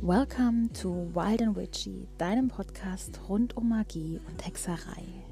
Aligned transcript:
Welcome 0.00 0.70
to 0.80 1.10
Wild 1.14 1.42
and 1.42 1.56
Witchy, 1.56 2.06
deinem 2.16 2.48
Podcast 2.48 3.18
rund 3.28 3.56
um 3.56 3.70
Magie 3.70 4.20
und 4.28 4.46
Hexerei. 4.46 5.24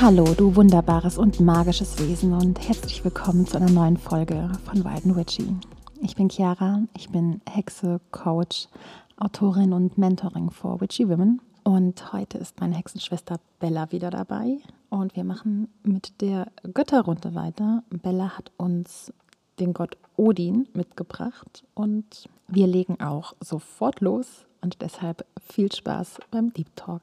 Hallo, 0.00 0.24
du 0.36 0.56
wunderbares 0.56 1.16
und 1.16 1.38
magisches 1.38 1.96
Wesen 2.00 2.32
und 2.32 2.58
herzlich 2.66 3.04
willkommen 3.04 3.46
zu 3.46 3.58
einer 3.58 3.70
neuen 3.70 3.96
Folge 3.96 4.50
von 4.64 4.84
Wild 4.84 5.06
and 5.06 5.16
Witchy. 5.16 5.54
Ich 6.00 6.16
bin 6.16 6.28
Chiara, 6.28 6.80
ich 6.96 7.08
bin 7.10 7.40
Hexe, 7.48 8.00
Coach, 8.10 8.66
Autorin 9.16 9.72
und 9.72 9.98
Mentoring 9.98 10.50
for 10.50 10.80
Witchy 10.80 11.08
Women 11.08 11.40
und 11.64 12.12
heute 12.12 12.38
ist 12.38 12.60
meine 12.60 12.76
Hexenschwester 12.76 13.38
Bella 13.60 13.92
wieder 13.92 14.10
dabei 14.10 14.58
und 14.90 15.14
wir 15.14 15.24
machen 15.24 15.68
mit 15.84 16.20
der 16.20 16.50
Götterrunde 16.74 17.34
weiter. 17.34 17.84
Bella 17.90 18.36
hat 18.36 18.50
uns 18.56 19.12
den 19.60 19.72
Gott 19.72 19.96
Odin 20.16 20.68
mitgebracht 20.74 21.64
und 21.74 22.28
wir 22.48 22.66
legen 22.66 23.00
auch 23.00 23.34
sofort 23.40 24.00
los 24.00 24.46
und 24.60 24.82
deshalb 24.82 25.24
viel 25.40 25.70
Spaß 25.70 26.18
beim 26.30 26.52
Deep 26.52 26.74
Talk. 26.74 27.02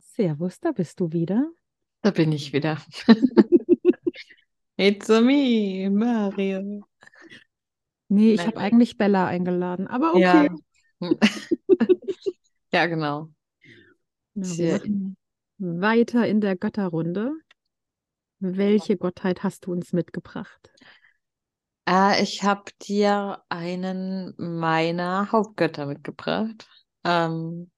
Servus, 0.00 0.60
da 0.60 0.72
bist 0.72 0.98
du 0.98 1.12
wieder. 1.12 1.48
Da 2.02 2.10
bin 2.10 2.32
ich 2.32 2.52
wieder. 2.52 2.78
It's 4.76 5.08
me, 5.08 5.88
Mario. 5.90 6.82
Nee, 8.08 8.32
ich 8.34 8.44
habe 8.44 8.56
eigentlich 8.56 8.98
Bella 8.98 9.26
eingeladen, 9.26 9.86
aber 9.86 10.14
okay. 10.14 10.20
Ja, 10.20 10.48
ja 12.72 12.86
genau. 12.86 13.30
Machen 14.34 15.16
weiter 15.60 16.26
in 16.26 16.40
der 16.40 16.56
Götterrunde. 16.56 17.32
Welche 18.38 18.96
Gottheit 18.96 19.42
hast 19.42 19.66
du 19.66 19.72
uns 19.72 19.92
mitgebracht? 19.92 20.72
Äh, 21.86 22.22
ich 22.22 22.42
habe 22.42 22.70
dir 22.82 23.42
einen 23.50 24.34
meiner 24.38 25.30
Hauptgötter 25.30 25.86
mitgebracht, 25.86 26.68
ähm, 27.04 27.70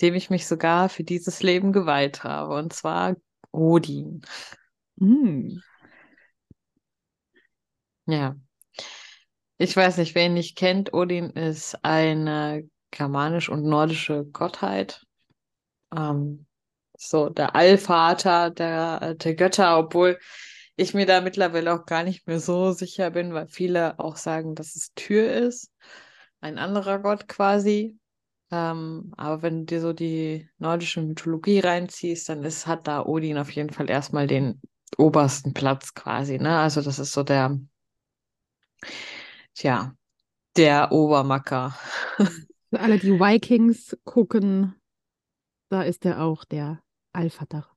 dem 0.00 0.14
ich 0.14 0.30
mich 0.30 0.46
sogar 0.46 0.88
für 0.88 1.04
dieses 1.04 1.42
Leben 1.42 1.72
geweiht 1.72 2.24
habe, 2.24 2.56
und 2.56 2.72
zwar 2.72 3.16
Odin. 3.52 4.22
Hm. 4.98 5.62
Ja. 8.06 8.36
Ich 9.58 9.76
weiß 9.76 9.98
nicht, 9.98 10.14
wer 10.14 10.26
ihn 10.26 10.34
nicht 10.34 10.56
kennt. 10.56 10.92
Odin 10.92 11.30
ist 11.30 11.78
eine 11.84 12.68
germanisch 12.90 13.48
und 13.48 13.64
nordische 13.64 14.24
Gottheit. 14.24 15.04
Ähm, 15.94 16.46
so 16.96 17.28
der 17.28 17.54
Allvater 17.54 18.50
der, 18.50 19.14
der 19.14 19.34
Götter, 19.34 19.78
obwohl 19.78 20.18
ich 20.76 20.94
mir 20.94 21.06
da 21.06 21.20
mittlerweile 21.20 21.72
auch 21.74 21.86
gar 21.86 22.02
nicht 22.02 22.26
mehr 22.26 22.40
so 22.40 22.72
sicher 22.72 23.10
bin, 23.10 23.32
weil 23.32 23.46
viele 23.48 23.98
auch 23.98 24.16
sagen, 24.16 24.54
dass 24.54 24.74
es 24.74 24.92
Tür 24.94 25.32
ist. 25.32 25.70
Ein 26.40 26.58
anderer 26.58 26.98
Gott 26.98 27.28
quasi. 27.28 27.96
Ähm, 28.50 29.12
aber 29.16 29.42
wenn 29.42 29.60
du 29.60 29.64
dir 29.66 29.80
so 29.80 29.92
die 29.92 30.48
nordische 30.58 31.00
Mythologie 31.00 31.60
reinziehst, 31.60 32.28
dann 32.28 32.44
ist, 32.44 32.66
hat 32.66 32.86
da 32.86 33.04
Odin 33.04 33.38
auf 33.38 33.50
jeden 33.50 33.70
Fall 33.70 33.88
erstmal 33.88 34.26
den 34.26 34.60
obersten 34.98 35.54
Platz 35.54 35.94
quasi. 35.94 36.38
Ne? 36.38 36.58
Also 36.58 36.82
das 36.82 36.98
ist 36.98 37.12
so 37.12 37.22
der, 37.22 37.58
tja, 39.54 39.94
der 40.56 40.92
Obermacker. 40.92 41.76
Für 42.16 42.80
alle, 42.80 42.98
die 42.98 43.18
Vikings 43.18 43.96
gucken, 44.04 44.74
da 45.68 45.82
ist 45.82 46.04
er 46.04 46.22
auch 46.22 46.44
der 46.44 46.82
Allvater. 47.12 47.68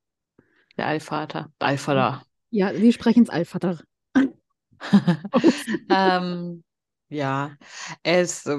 Der 0.78 0.88
Allvater. 0.88 1.52
Allvater. 1.60 2.24
Ja, 2.50 2.74
sie 2.74 2.94
sprechen 2.94 3.24
es 3.24 3.30
Allvater. 3.30 3.80
ähm, 5.90 6.64
ja, 7.10 7.56
er 8.04 8.22
ist 8.22 8.50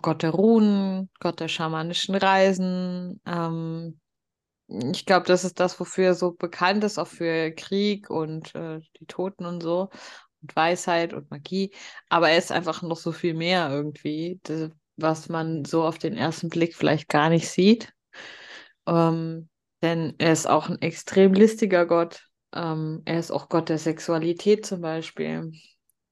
Gott 0.00 0.22
der 0.22 0.30
Runen, 0.30 1.10
Gott 1.20 1.40
der 1.40 1.48
schamanischen 1.48 2.14
Reisen. 2.14 3.20
Ähm, 3.26 4.00
ich 4.68 5.04
glaube, 5.04 5.26
das 5.26 5.44
ist 5.44 5.58
das, 5.58 5.78
wofür 5.80 6.06
er 6.06 6.14
so 6.14 6.32
bekannt 6.32 6.84
ist, 6.84 6.98
auch 6.98 7.08
für 7.08 7.50
Krieg 7.52 8.08
und 8.08 8.54
äh, 8.54 8.80
die 9.00 9.06
Toten 9.06 9.44
und 9.44 9.62
so. 9.62 9.90
Und 10.42 10.56
Weisheit 10.56 11.12
und 11.12 11.30
Magie. 11.30 11.72
Aber 12.08 12.30
er 12.30 12.38
ist 12.38 12.52
einfach 12.52 12.82
noch 12.82 12.96
so 12.96 13.12
viel 13.12 13.34
mehr 13.34 13.70
irgendwie, 13.70 14.40
das, 14.42 14.70
was 14.96 15.28
man 15.28 15.64
so 15.64 15.84
auf 15.84 15.98
den 15.98 16.16
ersten 16.16 16.48
Blick 16.48 16.74
vielleicht 16.74 17.08
gar 17.08 17.28
nicht 17.28 17.48
sieht. 17.48 17.92
Ähm, 18.86 19.48
denn 19.82 20.14
er 20.18 20.32
ist 20.32 20.46
auch 20.46 20.68
ein 20.68 20.80
extrem 20.80 21.32
listiger 21.32 21.86
Gott. 21.86 22.26
Ähm, 22.52 23.02
er 23.04 23.18
ist 23.18 23.30
auch 23.30 23.48
Gott 23.48 23.68
der 23.68 23.78
Sexualität 23.78 24.66
zum 24.66 24.80
Beispiel. 24.80 25.52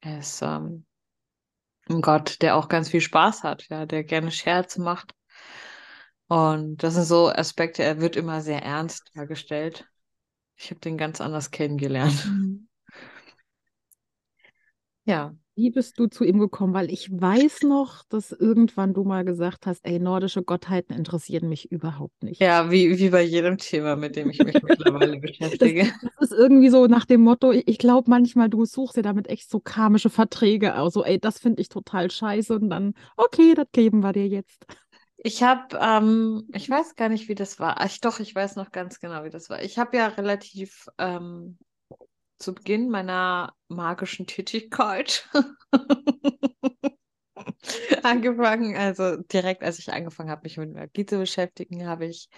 Er 0.00 0.18
ist 0.18 0.42
ähm, 0.42 0.86
ein 1.88 2.00
Gott, 2.00 2.40
der 2.42 2.56
auch 2.56 2.68
ganz 2.68 2.88
viel 2.88 3.00
Spaß 3.00 3.42
hat, 3.42 3.66
ja, 3.68 3.86
der 3.86 4.04
gerne 4.04 4.30
Scherze 4.30 4.80
macht. 4.80 5.14
Und 6.28 6.82
das 6.82 6.94
sind 6.94 7.04
so 7.04 7.30
Aspekte, 7.30 7.82
er 7.82 8.00
wird 8.00 8.14
immer 8.16 8.42
sehr 8.42 8.62
ernst 8.62 9.10
dargestellt. 9.14 9.86
Ich 10.56 10.70
habe 10.70 10.80
den 10.80 10.98
ganz 10.98 11.20
anders 11.20 11.50
kennengelernt. 11.50 12.26
Mhm. 12.26 12.67
Ja. 15.08 15.34
Wie 15.56 15.70
bist 15.70 15.98
du 15.98 16.06
zu 16.06 16.22
ihm 16.22 16.38
gekommen? 16.38 16.74
Weil 16.74 16.90
ich 16.90 17.10
weiß 17.10 17.62
noch, 17.62 18.04
dass 18.10 18.30
irgendwann 18.30 18.94
du 18.94 19.02
mal 19.02 19.24
gesagt 19.24 19.66
hast, 19.66 19.84
ey, 19.84 19.98
nordische 19.98 20.42
Gottheiten 20.42 20.94
interessieren 20.94 21.48
mich 21.48 21.72
überhaupt 21.72 22.22
nicht. 22.22 22.40
Ja, 22.40 22.70
wie, 22.70 22.96
wie 22.98 23.08
bei 23.08 23.22
jedem 23.22 23.58
Thema, 23.58 23.96
mit 23.96 24.14
dem 24.14 24.30
ich 24.30 24.38
mich 24.38 24.62
mittlerweile 24.62 25.16
beschäftige. 25.20 25.84
Das, 25.84 26.12
das, 26.20 26.30
ist 26.30 26.38
irgendwie 26.38 26.68
so 26.68 26.86
nach 26.86 27.06
dem 27.06 27.22
Motto, 27.22 27.50
ich, 27.50 27.66
ich 27.66 27.78
glaube 27.78 28.08
manchmal, 28.08 28.50
du 28.50 28.66
suchst 28.66 28.98
dir 28.98 29.02
damit 29.02 29.28
echt 29.28 29.50
so 29.50 29.58
karmische 29.58 30.10
Verträge 30.10 30.78
aus. 30.78 30.92
So, 30.92 31.02
ey, 31.02 31.18
das 31.18 31.38
finde 31.38 31.62
ich 31.62 31.70
total 31.70 32.10
scheiße. 32.10 32.54
Und 32.54 32.70
dann, 32.70 32.94
okay, 33.16 33.54
das 33.54 33.66
geben 33.72 34.00
wir 34.00 34.12
dir 34.12 34.28
jetzt. 34.28 34.64
Ich 35.16 35.42
habe, 35.42 35.76
ähm, 35.80 36.48
ich 36.52 36.70
weiß 36.70 36.94
gar 36.94 37.08
nicht, 37.08 37.28
wie 37.28 37.34
das 37.34 37.58
war. 37.58 37.80
Ach, 37.80 37.98
doch, 38.00 38.20
ich 38.20 38.32
weiß 38.32 38.54
noch 38.54 38.70
ganz 38.70 39.00
genau, 39.00 39.24
wie 39.24 39.30
das 39.30 39.50
war. 39.50 39.62
Ich 39.62 39.78
habe 39.78 39.96
ja 39.96 40.06
relativ 40.06 40.86
ähm, 40.98 41.58
zu 42.38 42.54
Beginn 42.54 42.88
meiner 42.88 43.52
magischen 43.68 44.26
Tätigkeit 44.26 45.28
angefangen. 48.02 48.76
Also 48.76 49.16
direkt, 49.16 49.62
als 49.62 49.78
ich 49.78 49.92
angefangen 49.92 50.30
habe, 50.30 50.42
mich 50.44 50.56
mit 50.56 50.72
Magie 50.72 51.06
zu 51.06 51.18
beschäftigen, 51.18 51.86
habe 51.86 52.06
ich 52.06 52.28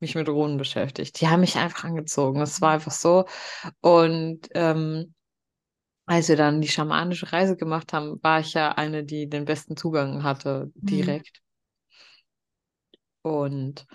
mich 0.00 0.14
mit 0.14 0.28
Runen 0.28 0.56
beschäftigt. 0.56 1.20
Die 1.20 1.28
haben 1.28 1.40
mich 1.40 1.56
einfach 1.56 1.84
angezogen. 1.84 2.40
Es 2.40 2.60
war 2.60 2.72
einfach 2.72 2.92
so. 2.92 3.26
Und 3.80 4.48
ähm, 4.54 5.14
als 6.06 6.28
wir 6.28 6.36
dann 6.36 6.60
die 6.60 6.68
schamanische 6.68 7.32
Reise 7.32 7.56
gemacht 7.56 7.92
haben, 7.92 8.22
war 8.22 8.40
ich 8.40 8.54
ja 8.54 8.72
eine, 8.72 9.04
die 9.04 9.28
den 9.28 9.44
besten 9.44 9.76
Zugang 9.76 10.22
hatte, 10.22 10.70
mhm. 10.74 10.86
direkt. 10.86 11.40
Mhm. 13.22 13.30
Und 13.30 13.86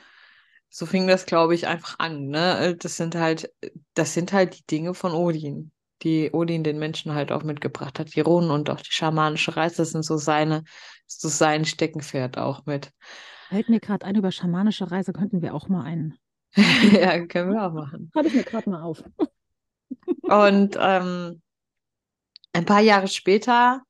so 0.70 0.86
fing 0.86 1.08
das, 1.08 1.26
glaube 1.26 1.56
ich, 1.56 1.68
einfach 1.68 2.00
an. 2.00 2.28
Ne? 2.28 2.76
Das 2.80 2.98
sind 2.98 3.16
halt, 3.16 3.52
das 3.94 4.14
sind 4.14 4.34
halt 4.34 4.60
die 4.60 4.66
Dinge 4.66 4.94
von 4.94 5.14
Odin, 5.14 5.72
die 6.04 6.32
Odin 6.32 6.64
den 6.64 6.80
Menschen 6.80 7.14
halt 7.14 7.32
auch 7.32 7.44
mitgebracht 7.44 8.00
hat. 8.00 8.16
Die 8.16 8.22
Runen 8.22 8.52
und 8.52 8.70
auch 8.70 8.82
die 8.82 8.92
schamanische 8.92 9.56
Reise, 9.56 9.78
das 9.78 9.92
sind 9.92 10.04
so 10.04 10.18
seine, 10.18 10.64
so 11.06 11.28
sein 11.28 11.66
Steckenpferd 11.66 12.38
auch 12.38 12.66
mit. 12.66 12.92
Fällt 13.50 13.70
mir 13.70 13.80
gerade 13.80 14.06
ein, 14.06 14.16
über 14.16 14.32
schamanische 14.32 14.92
Reise 14.92 15.14
könnten 15.14 15.42
wir 15.42 15.54
auch 15.54 15.70
mal 15.70 15.84
einen. 15.84 16.18
ja, 16.56 17.26
können 17.26 17.54
wir 17.54 17.66
auch 17.66 17.74
machen. 17.74 18.12
Hatte 18.16 18.28
ich 18.28 18.36
mir 18.36 18.44
gerade 18.44 18.70
mal 18.70 18.82
auf. 18.82 19.04
und 20.22 20.78
ähm, 20.80 21.42
ein 22.54 22.66
paar 22.66 22.82
Jahre 22.82 23.08
später 23.08 23.84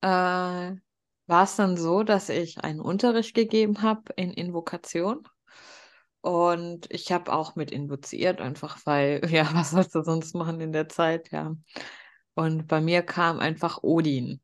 äh, 0.00 0.06
war 0.06 1.44
es 1.44 1.56
dann 1.56 1.76
so, 1.76 2.02
dass 2.02 2.28
ich 2.28 2.62
einen 2.62 2.80
Unterricht 2.80 3.34
gegeben 3.34 3.82
habe 3.82 4.12
in 4.16 4.32
Invokation. 4.32 5.26
Und 6.24 6.86
ich 6.90 7.12
habe 7.12 7.30
auch 7.34 7.54
mit 7.54 7.70
invoziert, 7.70 8.40
einfach 8.40 8.78
weil, 8.86 9.20
ja, 9.30 9.46
was 9.52 9.72
sollst 9.72 9.94
du 9.94 10.02
sonst 10.02 10.34
machen 10.34 10.58
in 10.58 10.72
der 10.72 10.88
Zeit, 10.88 11.30
ja. 11.32 11.54
Und 12.32 12.66
bei 12.66 12.80
mir 12.80 13.02
kam 13.02 13.40
einfach 13.40 13.82
Odin. 13.82 14.40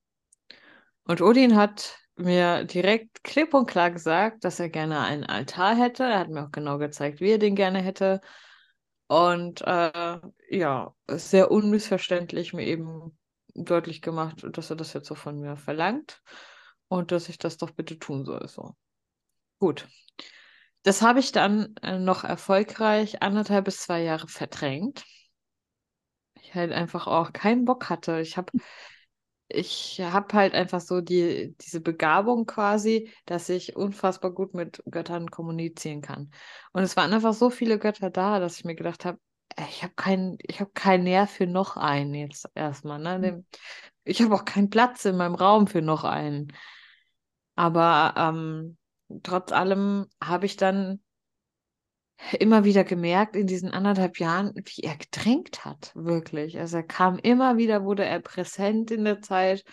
Und 1.05 1.23
Odin 1.23 1.57
hat 1.57 1.97
mir 2.17 2.65
direkt 2.65 3.25
klipp 3.25 3.55
und 3.55 3.65
klar 3.65 3.91
gesagt, 3.91 4.45
dass 4.45 4.61
er 4.61 4.69
gerne 4.69 5.01
einen 5.01 5.25
Altar 5.25 5.75
hätte. 5.75 6.05
Er 6.05 6.19
hat 6.19 6.29
mir 6.29 6.45
auch 6.45 6.51
genau 6.51 6.77
gezeigt, 6.77 7.23
wie 7.23 7.31
er 7.31 7.39
den 7.39 7.55
gerne 7.55 7.81
hätte. 7.81 8.21
Und 9.07 9.63
äh, 9.63 10.21
ja, 10.51 10.95
sehr 11.09 11.51
unmissverständlich 11.51 12.53
mir 12.53 12.67
eben 12.67 13.19
deutlich 13.55 14.03
gemacht, 14.03 14.45
dass 14.53 14.69
er 14.69 14.77
das 14.77 14.93
jetzt 14.93 15.09
so 15.09 15.15
von 15.15 15.41
mir 15.41 15.57
verlangt 15.57 16.21
und 16.89 17.11
dass 17.11 17.31
ich 17.31 17.39
das 17.39 17.57
doch 17.57 17.71
bitte 17.71 17.99
tun 17.99 18.27
soll. 18.27 18.47
So. 18.49 18.77
Gut. 19.59 19.89
Das 20.83 21.03
habe 21.03 21.21
ich 21.21 21.33
dann 21.33 21.75
äh, 21.83 21.99
noch 21.99 22.25
erfolgreich 22.25 23.23
anderthalb 23.23 23.67
bis 23.67 23.81
zwei 23.81 24.03
Jahre 24.03 24.29
verdrängt. 24.29 25.05
Ich 26.41 26.55
halt 26.55 26.73
einfach 26.73 27.07
auch 27.07 27.33
keinen 27.33 27.65
Bock 27.65 27.91
hatte. 27.91 28.21
Ich 28.21 28.37
habe 28.37 28.53
ich 29.53 30.01
habe 30.01 30.33
halt 30.35 30.55
einfach 30.55 30.81
so 30.81 31.01
die, 31.01 31.57
diese 31.61 31.81
Begabung 31.81 32.47
quasi, 32.47 33.11
dass 33.27 33.49
ich 33.49 33.75
unfassbar 33.75 34.33
gut 34.33 34.55
mit 34.55 34.83
Göttern 34.89 35.31
kommunizieren 35.31 36.03
kann. 36.03 36.31
Und 36.73 36.83
es 36.83 36.97
waren 36.97 37.13
einfach 37.13 37.35
so 37.35 37.51
viele 37.51 37.79
Götter 37.79 38.11
da, 38.11 38.39
dass 38.39 38.59
ich 38.59 38.65
mir 38.65 38.77
gedacht 38.77 39.05
habe, 39.05 39.19
ich 39.69 39.83
habe 39.83 39.93
keinen, 39.95 40.39
ich 40.43 40.61
habe 40.61 40.71
keinen 40.73 41.05
Nerv 41.05 41.31
für 41.31 41.47
noch 41.47 41.77
einen 41.77 42.15
jetzt 42.15 42.49
erstmal. 42.55 43.01
Ne? 43.01 43.21
Dem, 43.21 43.47
ich 44.05 44.23
habe 44.23 44.35
auch 44.35 44.45
keinen 44.45 44.71
Platz 44.71 45.05
in 45.05 45.17
meinem 45.17 45.35
Raum 45.35 45.67
für 45.67 45.83
noch 45.83 46.05
einen. 46.05 46.53
Aber 47.57 48.15
ähm, 48.17 48.79
trotz 49.23 49.53
allem 49.53 50.07
habe 50.23 50.47
ich 50.47 50.57
dann 50.57 51.01
immer 52.39 52.65
wieder 52.65 52.85
gemerkt 52.85 53.37
in 53.37 53.47
diesen 53.47 53.71
anderthalb 53.71 54.19
Jahren, 54.19 54.53
wie 54.55 54.83
er 54.83 54.97
gedrängt 54.97 55.65
hat, 55.65 55.93
wirklich. 55.95 56.59
Also 56.59 56.79
er 56.79 56.83
kam 56.83 57.19
immer 57.19 57.57
wieder, 57.57 57.85
wurde 57.85 58.05
er 58.05 58.21
präsent 58.21 58.91
in 58.91 59.05
der 59.05 59.23
Zeit 59.23 59.65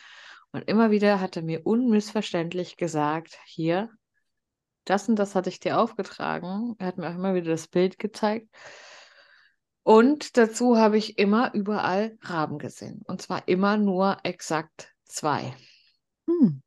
und 0.51 0.68
immer 0.68 0.92
wieder 0.92 1.19
hat 1.19 1.36
er 1.36 1.44
mir 1.44 1.66
unmissverständlich 1.66 2.78
gesagt, 2.78 3.38
hier, 3.45 3.89
das 4.86 5.10
und 5.10 5.18
das 5.18 5.36
hatte 5.36 5.50
ich 5.50 5.60
dir 5.60 5.80
aufgetragen. 5.80 6.75
Er 6.80 6.88
hat 6.88 6.98
mir 6.98 7.10
auch 7.10 7.16
immer 7.16 7.36
wieder 7.36 7.51
das 7.51 7.68
Bild 7.68 8.00
gezeigt. 8.00 8.48
Und 9.84 10.38
dazu 10.38 10.78
habe 10.78 10.98
ich 10.98 11.18
immer 11.18 11.54
überall 11.54 12.18
Raben 12.22 12.57
gesehen. 12.57 13.01
Und 13.06 13.22
zwar 13.22 13.48
immer 13.48 13.78
nur 13.78 14.18
exakt 14.24 14.94
zwei. 15.04 15.54
Hm. 16.28 16.62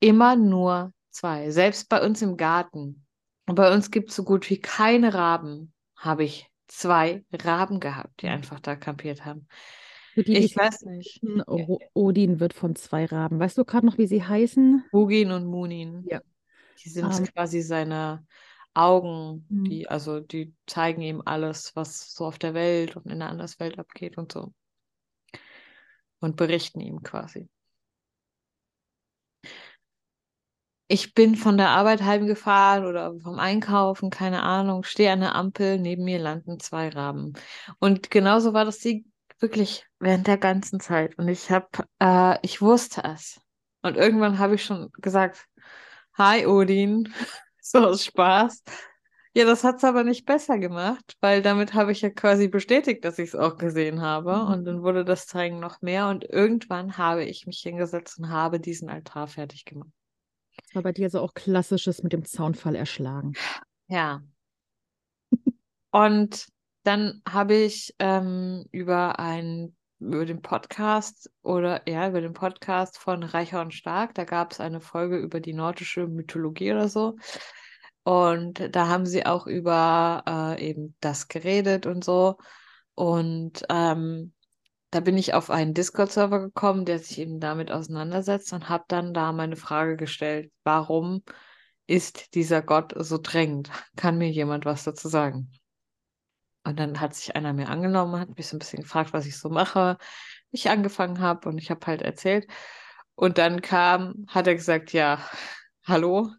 Immer 0.00 0.36
nur 0.36 0.92
zwei. 1.14 1.50
Selbst 1.50 1.88
bei 1.88 2.04
uns 2.04 2.22
im 2.22 2.36
Garten 2.36 3.04
und 3.46 3.54
bei 3.54 3.72
uns 3.72 3.90
gibt 3.90 4.10
es 4.10 4.16
so 4.16 4.24
gut 4.24 4.48
wie 4.50 4.58
keine 4.58 5.14
Raben. 5.14 5.72
Habe 5.96 6.24
ich 6.24 6.50
zwei 6.66 7.24
Raben 7.32 7.80
gehabt, 7.80 8.22
die 8.22 8.28
einfach 8.28 8.60
da 8.60 8.76
kampiert 8.76 9.24
haben. 9.24 9.46
Die, 10.16 10.36
ich 10.36 10.56
weiß 10.56 10.82
nicht. 10.82 11.22
Odin 11.94 12.40
wird 12.40 12.52
von 12.52 12.76
zwei 12.76 13.04
Raben. 13.04 13.38
Weißt 13.38 13.58
du 13.58 13.64
gerade 13.64 13.86
noch, 13.86 13.98
wie 13.98 14.06
sie 14.06 14.22
heißen? 14.22 14.84
Hugin 14.92 15.32
und 15.32 15.46
Munin. 15.46 16.04
Ja. 16.08 16.20
Die 16.84 16.88
sind 16.88 17.06
um, 17.06 17.12
ähm. 17.12 17.24
quasi 17.24 17.62
seine 17.62 18.26
Augen, 18.74 19.46
hm. 19.48 19.64
die, 19.64 19.88
also 19.88 20.20
die 20.20 20.54
zeigen 20.66 21.02
ihm 21.02 21.22
alles, 21.24 21.74
was 21.74 22.12
so 22.12 22.26
auf 22.26 22.38
der 22.38 22.54
Welt 22.54 22.96
und 22.96 23.06
in 23.06 23.20
der 23.20 23.28
Anderswelt 23.28 23.78
abgeht 23.78 24.18
und 24.18 24.32
so. 24.32 24.52
Und 26.20 26.36
berichten 26.36 26.80
ihm 26.80 27.02
quasi. 27.02 27.48
Ich 30.86 31.14
bin 31.14 31.34
von 31.36 31.56
der 31.56 31.70
Arbeit 31.70 32.02
heimgefahren 32.02 32.84
oder 32.84 33.18
vom 33.20 33.38
Einkaufen, 33.38 34.10
keine 34.10 34.42
Ahnung, 34.42 34.84
stehe 34.84 35.12
an 35.12 35.20
der 35.20 35.34
Ampel, 35.34 35.78
neben 35.78 36.04
mir 36.04 36.18
landen 36.18 36.60
zwei 36.60 36.88
Raben. 36.88 37.32
Und 37.78 38.10
genauso 38.10 38.52
war 38.52 38.64
das 38.64 38.78
die 38.78 39.06
wirklich 39.40 39.86
während 39.98 40.26
der 40.26 40.38
ganzen 40.38 40.80
Zeit. 40.80 41.18
Und 41.18 41.28
ich 41.28 41.50
habe, 41.50 41.68
äh, 42.00 42.38
ich 42.42 42.60
wusste 42.60 43.02
es. 43.04 43.40
Und 43.82 43.96
irgendwann 43.96 44.38
habe 44.38 44.54
ich 44.56 44.64
schon 44.64 44.90
gesagt, 44.98 45.46
hi 46.14 46.46
Odin, 46.46 47.12
so 47.60 47.78
aus 47.78 48.04
Spaß. 48.04 48.62
Ja, 49.36 49.44
das 49.46 49.64
hat 49.64 49.76
es 49.78 49.84
aber 49.84 50.04
nicht 50.04 50.26
besser 50.26 50.58
gemacht, 50.58 51.16
weil 51.20 51.42
damit 51.42 51.74
habe 51.74 51.90
ich 51.90 52.02
ja 52.02 52.10
quasi 52.10 52.46
bestätigt, 52.46 53.04
dass 53.04 53.18
ich 53.18 53.30
es 53.30 53.34
auch 53.34 53.56
gesehen 53.56 54.00
habe. 54.00 54.36
Mhm. 54.36 54.52
Und 54.52 54.64
dann 54.64 54.82
wurde 54.82 55.04
das 55.04 55.26
Zeigen 55.26 55.60
noch 55.60 55.82
mehr. 55.82 56.08
Und 56.08 56.24
irgendwann 56.24 56.98
habe 56.98 57.24
ich 57.24 57.46
mich 57.46 57.58
hingesetzt 57.60 58.18
und 58.18 58.28
habe 58.30 58.60
diesen 58.60 58.90
Altar 58.90 59.26
fertig 59.26 59.64
gemacht. 59.64 59.90
War 60.74 60.82
bei 60.82 60.92
dir 60.92 61.10
so 61.10 61.20
auch 61.20 61.34
klassisches 61.34 62.02
mit 62.02 62.12
dem 62.12 62.24
Zaunfall 62.24 62.74
erschlagen. 62.74 63.32
Ja. 63.88 64.22
Und 65.90 66.46
dann 66.82 67.22
habe 67.28 67.54
ich 67.54 67.94
ähm, 67.98 68.66
über 68.72 69.18
ein 69.18 69.76
über 70.00 70.26
den 70.26 70.42
Podcast 70.42 71.30
oder 71.42 71.88
ja, 71.88 72.08
über 72.08 72.20
den 72.20 72.34
Podcast 72.34 72.98
von 72.98 73.22
Reicher 73.22 73.62
und 73.62 73.72
Stark, 73.72 74.14
da 74.14 74.24
gab 74.24 74.52
es 74.52 74.60
eine 74.60 74.80
Folge 74.80 75.16
über 75.16 75.40
die 75.40 75.54
nordische 75.54 76.06
Mythologie 76.06 76.72
oder 76.72 76.88
so. 76.88 77.16
Und 78.02 78.74
da 78.74 78.88
haben 78.88 79.06
sie 79.06 79.24
auch 79.24 79.46
über 79.46 80.22
äh, 80.58 80.68
eben 80.68 80.94
das 81.00 81.28
geredet 81.28 81.86
und 81.86 82.04
so. 82.04 82.36
Und 82.94 83.64
ähm, 83.70 84.34
da 84.94 85.00
bin 85.00 85.18
ich 85.18 85.34
auf 85.34 85.50
einen 85.50 85.74
Discord-Server 85.74 86.38
gekommen, 86.38 86.84
der 86.84 87.00
sich 87.00 87.18
eben 87.18 87.40
damit 87.40 87.72
auseinandersetzt 87.72 88.52
und 88.52 88.68
habe 88.68 88.84
dann 88.86 89.12
da 89.12 89.32
meine 89.32 89.56
Frage 89.56 89.96
gestellt, 89.96 90.52
warum 90.62 91.24
ist 91.88 92.36
dieser 92.36 92.62
Gott 92.62 92.92
so 92.96 93.18
drängend? 93.20 93.70
Kann 93.96 94.18
mir 94.18 94.30
jemand 94.30 94.66
was 94.66 94.84
dazu 94.84 95.08
sagen? 95.08 95.50
Und 96.62 96.78
dann 96.78 97.00
hat 97.00 97.12
sich 97.12 97.34
einer 97.34 97.52
mir 97.52 97.70
angenommen, 97.70 98.20
hat 98.20 98.36
mich 98.36 98.46
so 98.46 98.54
ein 98.54 98.60
bisschen 98.60 98.82
gefragt, 98.82 99.12
was 99.12 99.26
ich 99.26 99.36
so 99.36 99.48
mache, 99.48 99.98
wie 100.52 100.58
ich 100.58 100.70
angefangen 100.70 101.18
habe 101.18 101.48
und 101.48 101.58
ich 101.58 101.72
habe 101.72 101.84
halt 101.88 102.00
erzählt. 102.00 102.46
Und 103.16 103.36
dann 103.38 103.62
kam, 103.62 104.26
hat 104.28 104.46
er 104.46 104.54
gesagt, 104.54 104.92
ja, 104.92 105.18
hallo, 105.82 106.30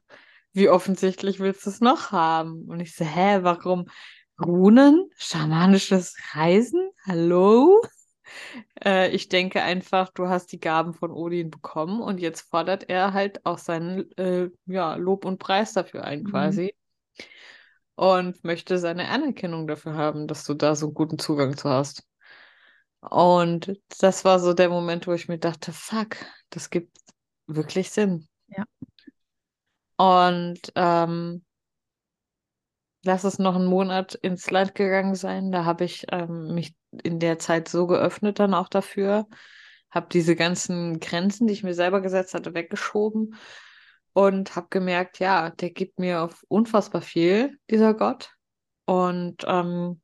wie 0.54 0.70
offensichtlich 0.70 1.42
willst 1.42 1.66
du 1.66 1.72
es 1.72 1.82
noch 1.82 2.14
haben? 2.14 2.64
Und 2.70 2.80
ich 2.80 2.96
so, 2.96 3.04
hä, 3.04 3.40
warum? 3.42 3.90
Runen? 4.42 5.10
Schamanisches 5.18 6.16
Reisen? 6.34 6.90
Hallo? 7.06 7.82
Äh, 8.84 9.10
ich 9.10 9.30
denke 9.30 9.62
einfach, 9.62 10.10
du 10.10 10.28
hast 10.28 10.52
die 10.52 10.60
Gaben 10.60 10.94
von 10.94 11.12
Odin 11.12 11.50
bekommen 11.50 12.02
und 12.02 12.20
jetzt 12.20 12.42
fordert 12.42 12.90
er 12.90 13.14
halt 13.14 13.46
auch 13.46 13.58
seinen 13.58 14.12
äh, 14.18 14.50
ja, 14.66 14.96
Lob 14.96 15.26
und 15.26 15.40
Preis 15.40 15.74
dafür 15.74 16.04
ein, 16.04 16.24
mhm. 16.24 16.32
quasi. 16.32 16.76
Und 17.96 18.44
möchte 18.44 18.78
seine 18.78 19.08
Anerkennung 19.08 19.68
dafür 19.68 19.94
haben, 19.94 20.28
dass 20.28 20.44
du 20.44 20.54
da 20.54 20.76
so 20.76 20.88
einen 20.88 20.96
guten 20.96 21.18
Zugang 21.18 21.56
zu 21.56 21.70
hast. 21.70 22.04
Und 23.00 23.80
das 24.00 24.26
war 24.26 24.40
so 24.40 24.54
der 24.54 24.70
Moment, 24.70 25.08
wo 25.08 25.14
ich 25.14 25.28
mir 25.28 25.38
dachte, 25.38 25.72
fuck, 25.72 26.18
das 26.50 26.70
gibt 26.70 26.98
wirklich 27.48 27.92
Sinn. 27.92 28.28
Ja. 28.48 28.66
Und 29.98 30.60
ähm, 30.76 31.45
lass 33.06 33.24
es 33.24 33.40
noch 33.40 33.56
einen 33.56 33.66
Monat 33.66 34.16
ins 34.16 34.50
Land 34.52 34.76
gegangen 34.76 35.16
sein. 35.16 35.52
Da 35.52 35.66
habe 35.66 35.86
ich 35.86 36.06
ähm, 36.12 36.54
mich 36.54 36.76
in 37.04 37.20
der 37.20 37.40
Zeit 37.40 37.68
so 37.70 37.88
geöffnet 37.88 38.40
dann 38.40 38.54
auch 38.54 38.68
dafür, 38.68 39.28
habe 39.90 40.08
diese 40.12 40.36
ganzen 40.36 41.00
Grenzen, 41.00 41.48
die 41.48 41.54
ich 41.54 41.64
mir 41.64 41.74
selber 41.74 42.02
gesetzt 42.02 42.34
hatte, 42.34 42.54
weggeschoben 42.54 43.36
und 44.14 44.56
habe 44.56 44.68
gemerkt, 44.70 45.20
ja, 45.20 45.50
der 45.52 45.70
gibt 45.72 46.00
mir 46.00 46.22
auf 46.22 46.44
unfassbar 46.48 47.02
viel, 47.02 47.60
dieser 47.70 47.94
Gott. 47.94 48.32
Und 48.86 49.44
ähm, 49.48 50.02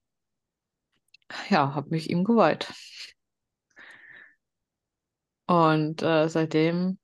ja, 1.50 1.74
habe 1.76 1.90
mich 1.90 2.10
ihm 2.10 2.24
geweiht. 2.24 2.72
Und 5.48 6.02
äh, 6.02 6.30
seitdem 6.30 7.00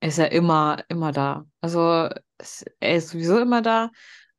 ist 0.00 0.18
er 0.18 0.32
immer, 0.32 0.84
immer 0.88 1.12
da. 1.12 1.46
Also 1.60 2.08
er 2.80 2.96
ist 2.96 3.10
sowieso 3.10 3.38
immer 3.38 3.62
da, 3.62 3.90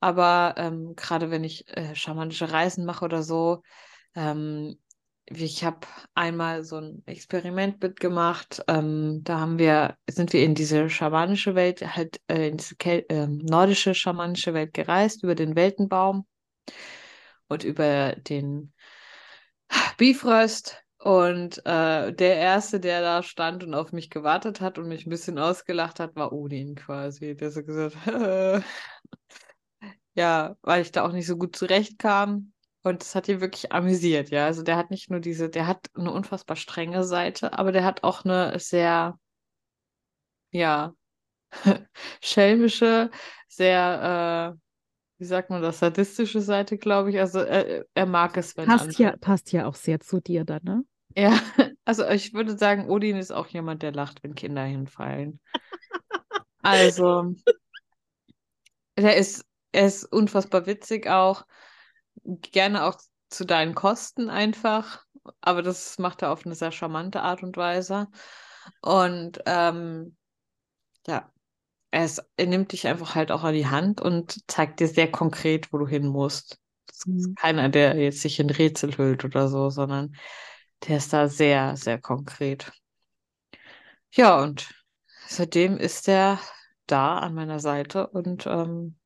aber 0.04 0.56
ähm, 0.58 0.98
gerade 0.98 1.32
wenn 1.32 1.46
ich 1.46 1.66
äh, 1.78 1.96
schamanische 1.96 2.52
Reisen 2.52 2.84
mache 2.84 3.06
oder 3.06 3.24
so, 3.24 3.64
ähm, 4.16 4.78
ich 5.26 5.64
habe 5.64 5.88
einmal 6.14 6.66
so 6.66 6.76
ein 6.76 7.04
Experiment 7.06 7.82
mitgemacht. 7.82 8.62
Ähm, 8.68 9.22
da 9.24 9.40
haben 9.40 9.58
wir, 9.60 9.96
sind 10.10 10.34
wir 10.34 10.44
in 10.44 10.56
diese 10.56 10.90
schamanische 10.90 11.56
Welt, 11.56 11.96
halt 11.96 12.20
äh, 12.28 12.50
in 12.50 12.58
diese 12.58 12.76
Kel 12.76 13.06
äh, 13.08 13.28
nordische 13.28 13.96
schamanische 13.96 14.54
Welt 14.54 14.74
gereist, 14.74 15.24
über 15.24 15.36
den 15.36 15.56
Weltenbaum 15.56 16.28
und 17.48 17.64
über 17.64 18.18
den 18.18 18.74
Bifröst. 19.98 20.84
Und 20.98 21.66
äh, 21.66 22.12
der 22.12 22.36
Erste, 22.36 22.82
der 22.82 23.00
da 23.00 23.24
stand 23.24 23.64
und 23.64 23.74
auf 23.74 23.94
mich 23.94 24.10
gewartet 24.10 24.60
hat 24.60 24.78
und 24.78 24.90
mich 24.90 25.06
ein 25.06 25.10
bisschen 25.10 25.40
ausgelacht 25.40 26.02
hat, 26.02 26.18
war 26.18 26.34
Odin 26.34 26.76
quasi. 26.76 27.36
Der 27.38 27.52
so 27.52 27.64
gesagt, 27.64 27.96
ja, 30.16 30.56
weil 30.62 30.82
ich 30.82 30.92
da 30.92 31.06
auch 31.06 31.12
nicht 31.12 31.28
so 31.28 31.38
gut 31.38 31.56
zurechtkam 31.56 32.54
und 32.84 33.02
das 33.02 33.16
hat 33.16 33.30
ihn 33.30 33.42
wirklich 33.42 33.72
amüsiert, 33.72 34.30
ja. 34.30 34.46
Also 34.46 34.62
der 34.62 34.76
hat 34.78 34.92
nicht 34.92 35.10
nur 35.10 35.20
diese, 35.20 35.50
der 35.50 35.68
hat 35.68 35.88
eine 35.96 36.12
unfassbar 36.12 36.58
strenge 36.58 37.04
Seite, 37.04 37.58
aber 37.58 37.72
der 37.72 37.86
hat 37.86 38.04
auch 38.04 38.26
eine 38.26 38.60
sehr, 38.60 39.18
ja, 40.52 40.94
schelmische, 42.22 43.10
sehr, 43.48 44.56
äh, 44.56 44.60
wie 45.18 45.26
sagt 45.26 45.50
man 45.50 45.62
das, 45.62 45.80
sadistische 45.80 46.42
Seite, 46.42 46.78
glaube 46.78 47.12
ich. 47.12 47.20
Also 47.20 47.40
er, 47.40 47.86
er 47.94 48.06
mag 48.06 48.36
es, 48.36 48.58
wenn 48.58 48.66
passt 48.66 49.00
ja, 49.00 49.16
passt 49.18 49.52
ja 49.54 49.66
auch 49.66 49.76
sehr 49.76 50.00
zu 50.00 50.20
dir 50.20 50.44
dann, 50.44 50.64
ne? 50.64 50.84
Ja, 51.16 51.40
also 51.86 52.08
ich 52.10 52.34
würde 52.34 52.58
sagen, 52.58 52.90
Odin 52.90 53.16
ist 53.16 53.32
auch 53.32 53.48
jemand, 53.48 53.82
der 53.82 53.94
lacht, 53.94 54.24
wenn 54.24 54.36
Kinder 54.36 54.64
hinfallen. 54.64 55.40
also, 56.62 57.36
er 58.96 59.16
ist, 59.16 59.46
er 59.74 59.88
ist 59.88 60.06
unfassbar 60.06 60.66
witzig 60.66 61.08
auch 61.08 61.46
gerne 62.24 62.86
auch 62.86 62.98
zu 63.30 63.46
deinen 63.46 63.76
Kosten 63.76 64.30
einfach, 64.30 65.04
aber 65.42 65.62
das 65.62 65.98
macht 66.00 66.22
er 66.22 66.32
auf 66.32 66.46
eine 66.46 66.56
sehr 66.56 66.72
charmante 66.72 67.22
Art 67.22 67.44
und 67.44 67.58
Weise. 67.58 68.08
Und 68.82 69.42
ähm, 69.46 70.16
ja, 71.08 71.32
es, 71.92 72.22
er 72.38 72.48
nimmt 72.48 72.72
dich 72.72 72.88
einfach 72.88 73.16
halt 73.16 73.32
auch 73.32 73.44
an 73.44 73.54
die 73.54 73.68
Hand 73.68 74.02
und 74.02 74.50
zeigt 74.50 74.80
dir 74.80 74.88
sehr 74.88 75.12
konkret, 75.12 75.74
wo 75.74 75.78
du 75.78 75.88
hin 75.88 76.08
musst. 76.08 76.60
Mhm. 77.06 77.36
keiner, 77.36 77.70
der 77.70 77.96
jetzt 77.98 78.22
sich 78.22 78.40
in 78.40 78.50
Rätsel 78.50 78.98
hüllt 78.98 79.26
oder 79.26 79.48
so, 79.48 79.70
sondern 79.70 80.16
der 80.88 80.98
ist 80.98 81.12
da 81.14 81.28
sehr, 81.28 81.76
sehr 81.76 82.00
konkret. 82.00 82.72
Ja, 84.12 84.42
und 84.42 84.74
seitdem 85.28 85.78
ist 85.78 86.08
er 86.08 86.40
da 86.86 87.18
an 87.20 87.34
meiner 87.34 87.60
Seite 87.60 88.08
und 88.08 88.46
ähm, 88.46 88.98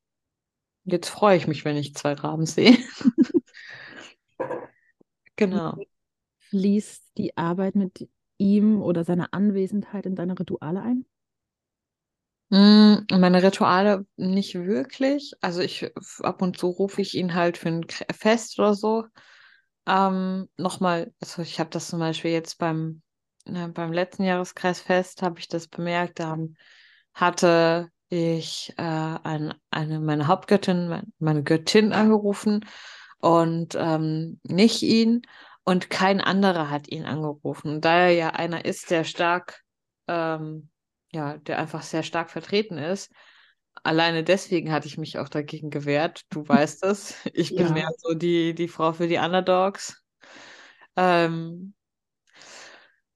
jetzt 0.87 1.09
freue 1.09 1.37
ich 1.37 1.47
mich, 1.47 1.65
wenn 1.65 1.77
ich 1.77 1.95
zwei 1.95 2.15
Raben 2.15 2.47
sehe. 2.47 2.77
genau. 5.37 5.83
Fließt 6.39 7.11
die 7.17 7.37
Arbeit 7.37 7.75
mit 7.75 8.09
ihm 8.39 8.81
oder 8.81 9.03
seiner 9.03 9.33
Anwesenheit 9.35 10.07
in 10.07 10.15
deine 10.15 10.39
Rituale 10.39 10.81
ein? 10.81 11.05
Mm, 12.49 13.05
Meine 13.11 13.43
Rituale 13.43 14.05
nicht 14.15 14.55
wirklich. 14.55 15.33
Also 15.41 15.61
ich 15.61 15.91
ab 16.23 16.41
und 16.41 16.57
zu 16.57 16.67
rufe 16.67 17.01
ich 17.01 17.15
ihn 17.15 17.33
halt 17.33 17.57
für 17.57 17.69
ein 17.69 17.85
Fest 18.11 18.57
oder 18.59 18.73
so. 18.73 19.05
Ähm, 19.87 20.49
nochmal, 20.57 21.13
also 21.21 21.41
ich 21.43 21.59
habe 21.59 21.69
das 21.71 21.87
zum 21.89 21.99
Beispiel 21.99 22.31
jetzt 22.31 22.57
beim, 22.59 23.01
äh, 23.45 23.67
beim 23.69 23.91
letzten 23.93 24.23
Jahreskreisfest, 24.23 25.21
habe 25.23 25.39
ich 25.39 25.47
das 25.49 25.67
bemerkt, 25.67 26.19
da 26.19 26.27
haben- 26.29 26.55
hatte 27.13 27.89
ich 28.09 28.73
äh, 28.77 28.81
ein, 28.83 29.53
eine, 29.71 29.99
meine 29.99 30.27
Hauptgöttin, 30.27 30.87
mein, 30.89 31.13
meine 31.19 31.43
Göttin 31.43 31.93
angerufen 31.93 32.65
und 33.19 33.75
ähm, 33.75 34.39
nicht 34.43 34.81
ihn 34.83 35.23
und 35.65 35.89
kein 35.89 36.21
anderer 36.21 36.69
hat 36.69 36.87
ihn 36.89 37.05
angerufen. 37.05 37.81
Da 37.81 37.95
er 37.97 38.11
ja 38.11 38.29
einer 38.31 38.65
ist, 38.65 38.91
der 38.91 39.03
stark, 39.03 39.61
ähm, 40.07 40.69
ja, 41.11 41.37
der 41.37 41.59
einfach 41.59 41.81
sehr 41.83 42.03
stark 42.03 42.29
vertreten 42.31 42.77
ist, 42.77 43.11
alleine 43.83 44.23
deswegen 44.23 44.71
hatte 44.71 44.87
ich 44.87 44.97
mich 44.97 45.19
auch 45.19 45.29
dagegen 45.29 45.69
gewehrt. 45.69 46.23
Du 46.29 46.47
weißt 46.47 46.83
es. 46.85 47.15
Ich 47.33 47.55
bin 47.55 47.67
Ja. 47.67 47.73
mehr 47.73 47.89
so 47.97 48.13
die, 48.13 48.53
die 48.55 48.67
Frau 48.67 48.93
für 48.93 49.07
die 49.07 49.17
Underdogs. 49.17 50.01
Ähm, 50.95 51.73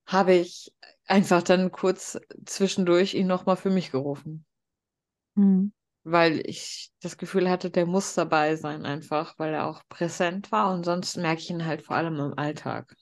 habe 0.05 0.33
ich 0.33 0.73
einfach 1.07 1.41
dann 1.43 1.71
kurz 1.71 2.19
zwischendurch 2.45 3.13
ihn 3.13 3.27
nochmal 3.27 3.57
für 3.57 3.69
mich 3.69 3.91
gerufen, 3.91 4.45
Hm. 5.35 5.71
weil 6.03 6.41
ich 6.45 6.91
das 7.01 7.17
Gefühl 7.17 7.49
hatte, 7.49 7.69
der 7.69 7.85
muss 7.85 8.15
dabei 8.15 8.55
sein 8.55 8.85
einfach, 8.85 9.37
weil 9.37 9.53
er 9.53 9.67
auch 9.67 9.81
präsent 9.87 10.51
war 10.51 10.73
und 10.73 10.83
sonst 10.83 11.15
merke 11.17 11.41
ich 11.41 11.49
ihn 11.49 11.65
halt 11.65 11.83
vor 11.83 11.95
allem 11.95 12.15
im 12.19 12.37
Alltag. 12.37 12.95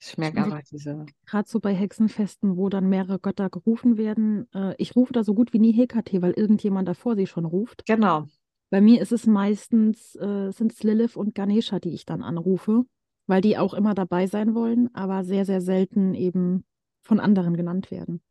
Ich 0.00 0.18
merke 0.18 0.38
Also- 0.42 0.52
einfach 0.52 0.68
diese, 0.70 1.06
Gerade 1.26 1.48
so 1.48 1.60
bei 1.60 1.74
Hexenfesten, 1.74 2.56
wo 2.56 2.68
dann 2.68 2.88
mehrere 2.88 3.18
Götter 3.18 3.48
gerufen 3.48 3.96
werden. 3.96 4.46
Äh, 4.52 4.74
ich 4.78 4.94
rufe 4.96 5.12
da 5.12 5.24
so 5.24 5.34
gut 5.34 5.52
wie 5.52 5.58
nie 5.58 5.72
Hekate, 5.72 6.20
weil 6.22 6.32
irgendjemand 6.32 6.86
davor 6.88 7.16
sie 7.16 7.26
schon 7.26 7.44
ruft. 7.46 7.84
genau, 7.86 8.26
Bei 8.70 8.80
mir 8.80 9.00
ist 9.00 9.12
es 9.12 9.26
meistens, 9.26 10.14
äh, 10.16 10.50
sind 10.52 10.72
es 10.72 10.82
Lilith 10.82 11.16
und 11.16 11.34
Ganesha, 11.34 11.78
die 11.80 11.94
ich 11.94 12.04
dann 12.06 12.22
anrufe, 12.22 12.84
weil 13.26 13.40
die 13.40 13.56
auch 13.56 13.72
immer 13.72 13.94
dabei 13.94 14.26
sein 14.26 14.54
wollen, 14.54 14.94
aber 14.94 15.24
sehr, 15.24 15.44
sehr 15.46 15.60
selten 15.60 16.14
eben 16.14 16.64
von 17.02 17.18
anderen 17.20 17.56
genannt 17.56 17.90
werden. 17.90 18.22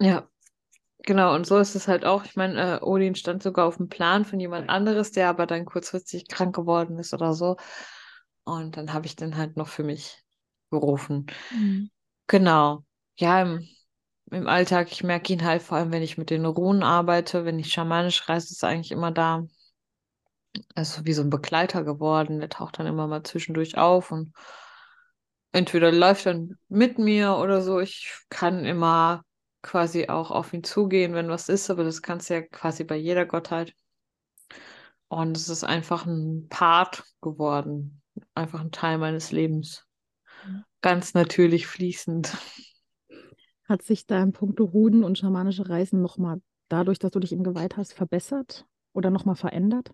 ja. 0.00 0.28
Genau, 1.06 1.34
und 1.34 1.46
so 1.46 1.56
ist 1.58 1.76
es 1.76 1.86
halt 1.88 2.04
auch. 2.04 2.24
Ich 2.24 2.34
meine, 2.36 2.78
äh, 2.78 2.82
Odin 2.82 3.14
stand 3.14 3.42
sogar 3.42 3.66
auf 3.66 3.76
dem 3.76 3.88
Plan 3.88 4.24
von 4.24 4.40
jemand 4.40 4.68
anderes, 4.68 5.12
der 5.12 5.28
aber 5.28 5.46
dann 5.46 5.64
kurzfristig 5.64 6.26
krank 6.28 6.54
geworden 6.54 6.98
ist 6.98 7.14
oder 7.14 7.32
so. 7.32 7.56
Und 8.44 8.76
dann 8.76 8.92
habe 8.92 9.06
ich 9.06 9.16
den 9.16 9.36
halt 9.36 9.56
noch 9.56 9.68
für 9.68 9.84
mich 9.84 10.22
gerufen. 10.70 11.26
Genau. 12.26 12.84
Ja, 13.18 13.42
im, 13.42 13.68
im 14.32 14.48
Alltag, 14.48 14.90
ich 14.92 15.04
merke 15.04 15.32
ihn 15.32 15.44
halt 15.44 15.62
vor 15.62 15.78
allem, 15.78 15.92
wenn 15.92 16.02
ich 16.02 16.18
mit 16.18 16.30
den 16.30 16.44
Runen 16.44 16.82
arbeite, 16.82 17.44
wenn 17.44 17.58
ich 17.58 17.72
schamanisch 17.72 18.28
reise, 18.28 18.48
ist 18.52 18.62
er 18.64 18.70
eigentlich 18.70 18.92
immer 18.92 19.12
da. 19.12 19.46
Er 20.76 20.82
ist 20.82 20.94
so 20.94 21.04
wie 21.04 21.12
so 21.12 21.22
ein 21.22 21.30
Begleiter 21.30 21.82
geworden. 21.82 22.38
Der 22.38 22.48
taucht 22.48 22.78
dann 22.78 22.86
immer 22.86 23.06
mal 23.08 23.22
zwischendurch 23.24 23.76
auf 23.78 24.12
und 24.12 24.32
entweder 25.52 25.90
läuft 25.92 26.26
dann 26.26 26.56
mit 26.68 26.98
mir 26.98 27.36
oder 27.36 27.62
so. 27.62 27.80
Ich 27.80 28.12
kann 28.28 28.64
immer 28.64 29.22
quasi 29.66 30.08
auch 30.08 30.30
auf 30.30 30.52
ihn 30.52 30.64
zugehen, 30.64 31.12
wenn 31.14 31.28
was 31.28 31.48
ist, 31.48 31.68
aber 31.70 31.84
das 31.84 32.00
kannst 32.00 32.30
du 32.30 32.34
ja 32.34 32.42
quasi 32.42 32.84
bei 32.84 32.96
jeder 32.96 33.26
Gottheit. 33.26 33.74
Und 35.08 35.36
es 35.36 35.48
ist 35.48 35.64
einfach 35.64 36.06
ein 36.06 36.48
Part 36.48 37.04
geworden. 37.20 38.02
Einfach 38.34 38.60
ein 38.60 38.72
Teil 38.72 38.98
meines 38.98 39.30
Lebens. 39.32 39.86
Mhm. 40.46 40.64
Ganz 40.80 41.14
natürlich 41.14 41.66
fließend. 41.66 42.36
Hat 43.68 43.82
sich 43.82 44.06
da 44.06 44.22
in 44.22 44.32
puncto 44.32 44.64
Ruden 44.64 45.02
und 45.04 45.18
schamanische 45.18 45.68
Reisen 45.68 46.00
nochmal 46.00 46.40
dadurch, 46.68 46.98
dass 46.98 47.10
du 47.10 47.20
dich 47.20 47.32
ihm 47.32 47.42
geweiht 47.42 47.76
hast, 47.76 47.92
verbessert 47.92 48.66
oder 48.92 49.10
nochmal 49.10 49.36
verändert? 49.36 49.92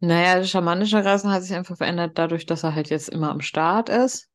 Naja, 0.00 0.44
schamanische 0.44 1.04
Reisen 1.04 1.30
hat 1.30 1.42
sich 1.42 1.54
einfach 1.54 1.76
verändert 1.76 2.18
dadurch, 2.18 2.46
dass 2.46 2.62
er 2.62 2.74
halt 2.74 2.90
jetzt 2.90 3.08
immer 3.08 3.30
am 3.30 3.40
Start 3.40 3.88
ist. 3.88 4.28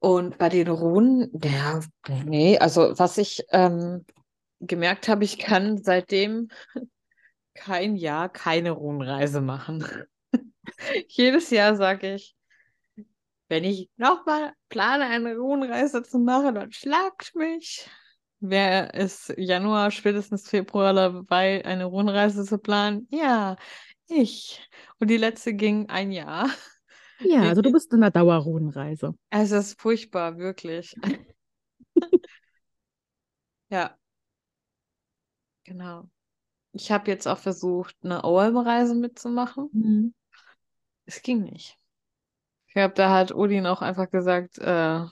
Und 0.00 0.38
bei 0.38 0.48
den 0.48 0.68
Runen, 0.68 1.30
ja, 1.42 1.80
nee, 2.24 2.58
also 2.58 2.98
was 2.98 3.18
ich 3.18 3.44
ähm, 3.50 4.04
gemerkt 4.58 5.08
habe, 5.08 5.24
ich 5.24 5.38
kann 5.38 5.82
seitdem 5.82 6.48
kein 7.54 7.96
Jahr 7.96 8.30
keine 8.30 8.70
Runenreise 8.70 9.42
machen. 9.42 9.84
Jedes 11.08 11.50
Jahr 11.50 11.76
sage 11.76 12.14
ich, 12.14 12.34
wenn 13.48 13.64
ich 13.64 13.90
nochmal 13.96 14.54
plane, 14.70 15.04
eine 15.04 15.36
Runenreise 15.36 16.02
zu 16.02 16.18
machen, 16.18 16.54
dann 16.54 16.72
schlagt 16.72 17.34
mich. 17.34 17.86
Wer 18.38 18.94
ist 18.94 19.34
Januar, 19.36 19.90
spätestens 19.90 20.48
Februar 20.48 20.94
dabei, 20.94 21.62
eine 21.66 21.84
Runenreise 21.84 22.44
zu 22.44 22.56
planen? 22.56 23.06
Ja, 23.10 23.56
ich. 24.06 24.66
Und 24.98 25.08
die 25.08 25.18
letzte 25.18 25.52
ging 25.52 25.90
ein 25.90 26.10
Jahr. 26.10 26.48
Ja, 27.24 27.42
also 27.42 27.62
du 27.62 27.72
bist 27.72 27.92
in 27.92 28.02
einer 28.02 28.10
Dauerrudenreise. 28.10 29.14
Es 29.30 29.50
ist 29.50 29.80
furchtbar, 29.80 30.38
wirklich. 30.38 30.94
Ja, 33.70 33.98
genau. 35.64 36.08
Ich 36.72 36.92
habe 36.92 37.10
jetzt 37.10 37.28
auch 37.28 37.38
versucht, 37.38 37.96
eine 38.04 38.24
OM-Reise 38.24 38.94
mitzumachen. 38.94 40.14
Es 41.06 41.22
ging 41.22 41.42
nicht. 41.44 41.76
Ich 42.68 42.74
glaube, 42.74 42.94
da 42.94 43.10
hat 43.10 43.32
Odin 43.34 43.66
auch 43.66 43.82
einfach 43.82 44.10
gesagt, 44.10 44.58
äh, 44.58 45.06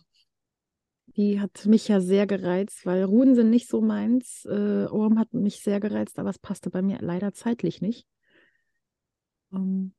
Die 1.17 1.41
hat 1.41 1.67
mich 1.67 1.89
ja 1.89 2.01
sehr 2.01 2.27
gereizt, 2.27 2.87
weil 2.87 3.03
Ruden 3.05 3.35
sind 3.35 3.51
nicht 3.51 3.69
so 3.69 3.81
meins. 3.81 4.45
Äh, 4.47 4.87
Orm 4.87 5.19
hat 5.19 5.33
mich 5.35 5.61
sehr 5.63 5.81
gereizt, 5.81 6.19
aber 6.19 6.31
es 6.31 6.39
passte 6.39 6.71
bei 6.71 6.81
mir 6.83 6.99
leider 7.01 7.33
zeitlich 7.33 7.81
nicht. 7.81 8.07
Ähm, 9.53 9.95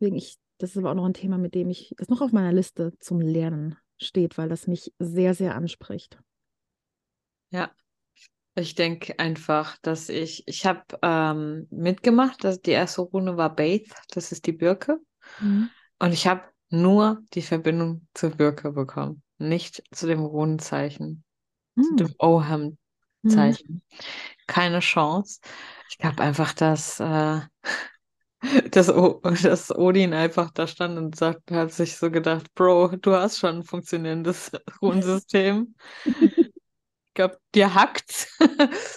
deswegen 0.00 0.16
ich, 0.16 0.38
das 0.58 0.70
ist 0.70 0.78
aber 0.78 0.90
auch 0.90 0.94
noch 0.94 1.06
ein 1.06 1.14
Thema, 1.14 1.38
mit 1.38 1.54
dem 1.54 1.70
ich, 1.70 1.94
das 1.98 2.08
noch 2.08 2.20
auf 2.20 2.32
meiner 2.32 2.52
Liste 2.52 2.92
zum 3.00 3.20
Lernen 3.20 3.76
steht, 3.98 4.38
weil 4.38 4.48
das 4.48 4.66
mich 4.66 4.92
sehr, 4.98 5.34
sehr 5.34 5.54
anspricht. 5.54 6.18
ja, 7.50 7.70
ich 8.56 8.74
denke 8.74 9.18
einfach, 9.18 9.78
dass 9.82 10.08
ich, 10.08 10.44
ich 10.48 10.66
habe 10.66 10.82
ähm, 11.02 11.68
mitgemacht, 11.70 12.44
dass 12.44 12.62
die 12.62 12.72
erste 12.72 13.02
Rune 13.02 13.36
war 13.36 13.54
Baith, 13.54 13.94
das 14.12 14.32
ist 14.32 14.46
die 14.46 14.52
Birke. 14.52 15.00
Und 15.98 16.12
ich 16.12 16.26
habe 16.26 16.42
nur 16.70 17.22
die 17.34 17.42
Verbindung 17.42 18.06
zur 18.14 18.30
Birke 18.30 18.72
bekommen, 18.72 19.22
nicht 19.38 19.82
zu 19.92 20.06
dem 20.06 20.20
Runenzeichen, 20.24 21.24
zu 21.80 21.94
Hm. 21.94 21.96
dem 21.96 22.14
Oham 22.18 22.78
Hm. 23.24 23.56
Zeichen. 23.56 23.82
Keine 24.46 24.80
Chance. 24.80 25.40
Ich 25.88 25.98
glaube 25.98 26.22
einfach, 26.22 26.54
dass, 26.54 27.00
äh, 27.00 27.40
dass, 28.70 28.88
O- 28.90 29.20
dass 29.42 29.70
Odin 29.74 30.14
einfach 30.14 30.50
da 30.52 30.66
stand 30.66 30.98
und 30.98 31.16
sagt, 31.16 31.50
hat 31.50 31.72
sich 31.72 31.96
so 31.96 32.10
gedacht, 32.10 32.54
Bro, 32.54 32.96
du 32.98 33.12
hast 33.14 33.38
schon 33.38 33.56
ein 33.58 33.64
funktionierendes 33.64 34.52
Runensystem. 34.82 35.74
Ich 37.08 37.14
glaube, 37.14 37.38
dir 37.54 37.74
hackt's. 37.74 38.28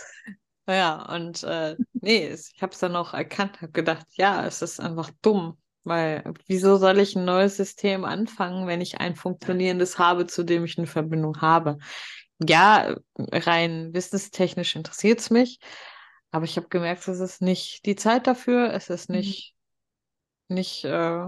Ja, 0.68 1.04
und 1.16 1.44
äh, 1.44 1.78
nee, 2.02 2.28
ich 2.30 2.62
habe 2.62 2.74
es 2.74 2.80
dann 2.80 2.96
auch 2.96 3.14
erkannt, 3.14 3.62
habe 3.62 3.72
gedacht, 3.72 4.06
ja, 4.14 4.46
es 4.46 4.62
ist 4.62 4.80
einfach 4.80 5.10
dumm, 5.24 5.58
weil 5.84 6.24
wieso 6.48 6.78
soll 6.78 7.00
ich 7.00 7.16
ein 7.16 7.26
neues 7.26 7.58
System 7.58 8.06
anfangen, 8.06 8.68
wenn 8.68 8.80
ich 8.82 9.00
ein 9.00 9.16
funktionierendes 9.16 9.98
habe, 10.00 10.28
zu 10.28 10.44
dem 10.44 10.66
ich 10.66 10.78
eine 10.78 10.88
Verbindung 10.88 11.42
habe? 11.42 11.80
Ja, 12.48 12.96
rein 13.18 13.94
wissenstechnisch 13.94 14.76
interessiert 14.76 15.20
es 15.22 15.30
mich, 15.32 15.60
aber 16.32 16.46
ich 16.46 16.58
habe 16.58 16.70
gemerkt, 16.70 17.08
es 17.08 17.20
ist 17.20 17.42
nicht 17.42 17.86
die 17.86 17.96
Zeit 17.96 18.28
dafür, 18.28 18.74
es 18.74 18.90
ist 18.90 19.10
Mhm. 19.14 19.34
nicht, 19.34 19.56
nicht 20.50 20.86
äh, 20.86 21.28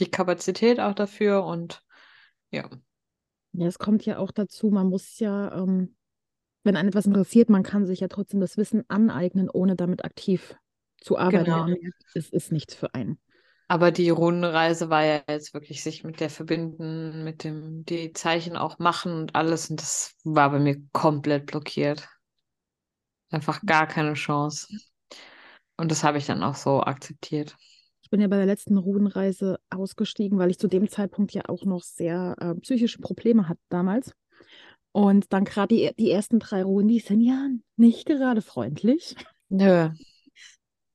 die 0.00 0.10
Kapazität 0.10 0.80
auch 0.80 0.94
dafür 0.94 1.44
und 1.44 1.84
ja, 2.50 2.70
Ja, 3.52 3.66
es 3.66 3.78
kommt 3.78 4.06
ja 4.06 4.18
auch 4.18 4.30
dazu, 4.30 4.70
man 4.70 4.88
muss 4.88 5.18
ja, 5.18 5.52
ähm, 5.54 5.94
wenn 6.64 6.76
einen 6.76 6.88
etwas 6.90 7.06
interessiert, 7.06 7.50
man 7.50 7.62
kann 7.64 7.86
sich 7.86 8.00
ja 8.00 8.08
trotzdem 8.08 8.40
das 8.40 8.56
Wissen 8.58 8.84
aneignen, 8.88 9.50
ohne 9.50 9.76
damit 9.76 10.04
aktiv 10.04 10.56
zu 11.00 11.18
arbeiten. 11.18 11.54
Genau. 11.54 11.64
Merkt, 11.64 12.04
es 12.14 12.30
ist 12.30 12.52
nichts 12.52 12.74
für 12.74 12.94
einen. 12.94 13.20
Aber 13.68 13.90
die 13.90 14.10
Rundenreise 14.10 14.88
war 14.90 15.04
ja 15.04 15.22
jetzt 15.28 15.52
wirklich 15.54 15.82
sich 15.82 16.04
mit 16.04 16.20
der 16.20 16.30
verbinden, 16.30 17.24
mit 17.24 17.42
dem, 17.44 17.84
die 17.84 18.12
Zeichen 18.12 18.56
auch 18.56 18.78
machen 18.78 19.12
und 19.14 19.34
alles. 19.34 19.70
Und 19.70 19.80
das 19.80 20.14
war 20.24 20.50
bei 20.50 20.58
mir 20.60 20.80
komplett 20.92 21.46
blockiert. 21.46 22.08
Einfach 23.32 23.62
gar 23.64 23.86
keine 23.86 24.14
Chance. 24.14 24.68
Und 25.76 25.90
das 25.90 26.04
habe 26.04 26.18
ich 26.18 26.26
dann 26.26 26.42
auch 26.42 26.54
so 26.54 26.80
akzeptiert. 26.80 27.56
Ich 28.02 28.10
bin 28.10 28.20
ja 28.20 28.28
bei 28.28 28.36
der 28.36 28.46
letzten 28.46 28.76
Rudenreise 28.76 29.58
ausgestiegen, 29.70 30.38
weil 30.38 30.50
ich 30.50 30.58
zu 30.58 30.68
dem 30.68 30.88
Zeitpunkt 30.88 31.32
ja 31.32 31.42
auch 31.48 31.64
noch 31.64 31.82
sehr 31.82 32.36
äh, 32.38 32.54
psychische 32.60 32.98
Probleme 32.98 33.48
hatte 33.48 33.60
damals. 33.70 34.12
Und 34.92 35.32
dann 35.32 35.44
gerade 35.44 35.74
die, 35.74 35.90
die 35.98 36.10
ersten 36.10 36.38
drei 36.38 36.62
Runden, 36.62 36.88
die 36.88 36.98
sind 36.98 37.22
ja 37.22 37.48
nicht 37.76 38.06
gerade 38.06 38.42
freundlich. 38.42 39.16
Nö. 39.48 39.88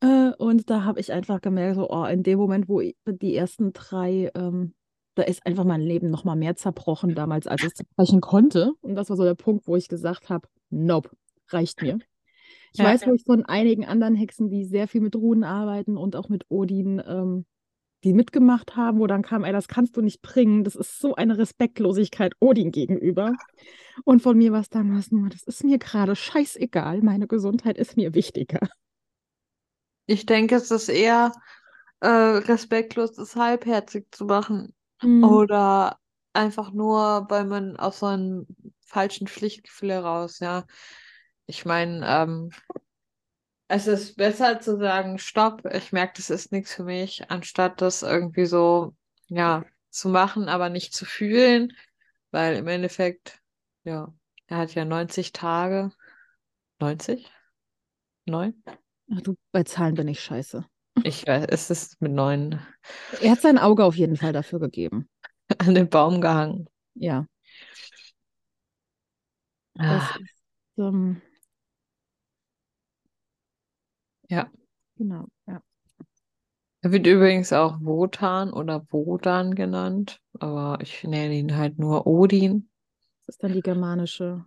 Äh, 0.01 0.31
und 0.37 0.69
da 0.69 0.83
habe 0.83 0.99
ich 0.99 1.11
einfach 1.11 1.41
gemerkt, 1.41 1.75
so, 1.75 1.89
oh, 1.89 2.05
in 2.05 2.21
dem 2.21 2.37
Moment, 2.37 2.69
wo 2.69 2.81
ich, 2.81 2.95
die 3.05 3.35
ersten 3.35 3.73
drei, 3.73 4.31
ähm, 4.35 4.75
da 5.15 5.23
ist 5.23 5.43
einfach 5.47 5.63
mein 5.63 5.81
Leben 5.81 6.11
noch 6.11 6.23
mal 6.23 6.35
mehr 6.35 6.55
zerbrochen 6.55 7.15
damals, 7.15 7.47
als 7.47 7.63
ich 7.63 7.73
zerbrechen 7.73 8.21
konnte. 8.21 8.73
Und 8.81 8.93
das 8.93 9.09
war 9.09 9.17
so 9.17 9.23
der 9.23 9.33
Punkt, 9.33 9.67
wo 9.67 9.75
ich 9.75 9.87
gesagt 9.87 10.29
habe, 10.29 10.47
nope, 10.69 11.09
reicht 11.49 11.81
mir. 11.81 11.97
Ich 12.73 12.79
Ja, 12.79 12.85
weiß, 12.85 13.05
wo 13.07 13.13
ich 13.13 13.23
von 13.23 13.45
einigen 13.45 13.85
anderen 13.85 14.15
Hexen, 14.15 14.49
die 14.49 14.65
sehr 14.65 14.87
viel 14.87 15.01
mit 15.01 15.15
Runen 15.15 15.43
arbeiten 15.43 15.97
und 15.97 16.15
auch 16.15 16.29
mit 16.29 16.45
Odin, 16.49 17.01
ähm, 17.05 17.45
die 18.03 18.13
mitgemacht 18.13 18.75
haben, 18.75 18.99
wo 18.99 19.07
dann 19.07 19.23
kam, 19.23 19.43
ey, 19.43 19.51
das 19.51 19.67
kannst 19.67 19.97
du 19.97 20.01
nicht 20.01 20.21
bringen. 20.21 20.63
Das 20.63 20.75
ist 20.75 20.99
so 20.99 21.15
eine 21.15 21.37
Respektlosigkeit 21.37 22.33
Odin 22.39 22.71
gegenüber. 22.71 23.37
Und 24.05 24.21
von 24.21 24.37
mir 24.37 24.51
war 24.51 24.61
es 24.61 24.69
damals 24.69 25.11
nur, 25.11 25.29
das 25.29 25.43
ist 25.43 25.63
mir 25.63 25.79
gerade 25.79 26.15
scheißegal. 26.15 27.01
Meine 27.01 27.27
Gesundheit 27.27 27.77
ist 27.77 27.97
mir 27.97 28.13
wichtiger. 28.13 28.59
Ich 30.05 30.25
denke, 30.25 30.55
es 30.55 30.71
ist 30.71 30.89
eher 30.89 31.31
äh, 32.01 32.07
respektlos, 32.07 33.13
das 33.13 33.35
halbherzig 33.35 34.07
zu 34.11 34.25
machen. 34.25 34.75
Mhm. 35.01 35.23
Oder 35.23 35.99
einfach 36.33 36.71
nur, 36.71 37.25
weil 37.29 37.45
man 37.45 37.77
aus 37.77 37.99
so 37.99 38.07
einem 38.07 38.47
falschen 38.81 39.27
Pflichtgefühl 39.27 39.91
heraus, 39.91 40.39
ja. 40.39 40.65
Ich 41.47 41.65
meine, 41.65 42.05
ähm, 42.05 42.51
es 43.67 43.87
ist 43.87 44.15
besser 44.17 44.59
zu 44.61 44.77
sagen, 44.77 45.19
stopp, 45.19 45.65
ich 45.73 45.91
merke, 45.91 46.13
das 46.17 46.29
ist 46.29 46.51
nichts 46.51 46.73
für 46.75 46.83
mich, 46.83 47.29
anstatt 47.29 47.81
das 47.81 48.03
irgendwie 48.03 48.45
so, 48.45 48.95
ja, 49.27 49.65
zu 49.89 50.09
machen, 50.09 50.47
aber 50.49 50.69
nicht 50.69 50.93
zu 50.93 51.05
fühlen, 51.05 51.73
weil 52.31 52.55
im 52.57 52.67
Endeffekt, 52.67 53.41
ja, 53.83 54.13
er 54.47 54.57
hat 54.57 54.75
ja 54.75 54.85
90 54.85 55.33
Tage. 55.33 55.91
90? 56.79 57.27
9? 58.27 58.63
Ach, 59.13 59.21
du, 59.21 59.35
bei 59.51 59.63
Zahlen 59.63 59.95
bin 59.95 60.07
ich 60.07 60.21
scheiße. 60.21 60.65
Ich 61.03 61.25
weiß, 61.25 61.45
es 61.49 61.69
ist 61.69 62.01
mit 62.01 62.11
9 62.11 62.59
Er 63.21 63.31
hat 63.31 63.41
sein 63.41 63.57
Auge 63.57 63.83
auf 63.85 63.95
jeden 63.95 64.17
Fall 64.17 64.33
dafür 64.33 64.59
gegeben. 64.59 65.07
an 65.59 65.75
den 65.75 65.89
Baum 65.89 66.21
gehangen. 66.21 66.67
Ja, 66.95 67.25
das 69.87 70.09
Ah, 70.09 70.15
ist, 70.15 70.43
ähm, 70.77 71.21
ja. 74.29 74.49
genau, 74.97 75.27
ja. 75.47 75.61
Er 76.81 76.91
wird 76.91 77.07
übrigens 77.07 77.53
auch 77.53 77.77
Wotan 77.81 78.53
oder 78.53 78.85
Wodan 78.91 79.55
genannt, 79.55 80.21
aber 80.39 80.77
ich 80.81 81.03
nenne 81.03 81.33
ihn 81.33 81.57
halt 81.57 81.79
nur 81.79 82.05
Odin. 82.05 82.69
Das 83.25 83.35
ist 83.35 83.43
dann 83.43 83.53
die 83.53 83.61
germanische. 83.61 84.45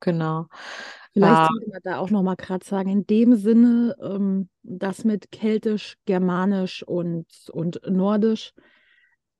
Genau. 0.00 0.46
Vielleicht 1.12 1.42
Ah, 1.42 1.48
sollte 1.50 1.70
man 1.70 1.80
da 1.82 1.98
auch 1.98 2.10
noch 2.10 2.22
mal 2.22 2.36
gerade 2.36 2.64
sagen, 2.64 2.90
in 2.90 3.06
dem 3.06 3.34
Sinne, 3.34 3.96
ähm, 4.00 4.48
das 4.62 5.04
mit 5.04 5.32
Keltisch, 5.32 5.96
Germanisch 6.04 6.82
und, 6.82 7.26
und 7.52 7.80
Nordisch, 7.88 8.52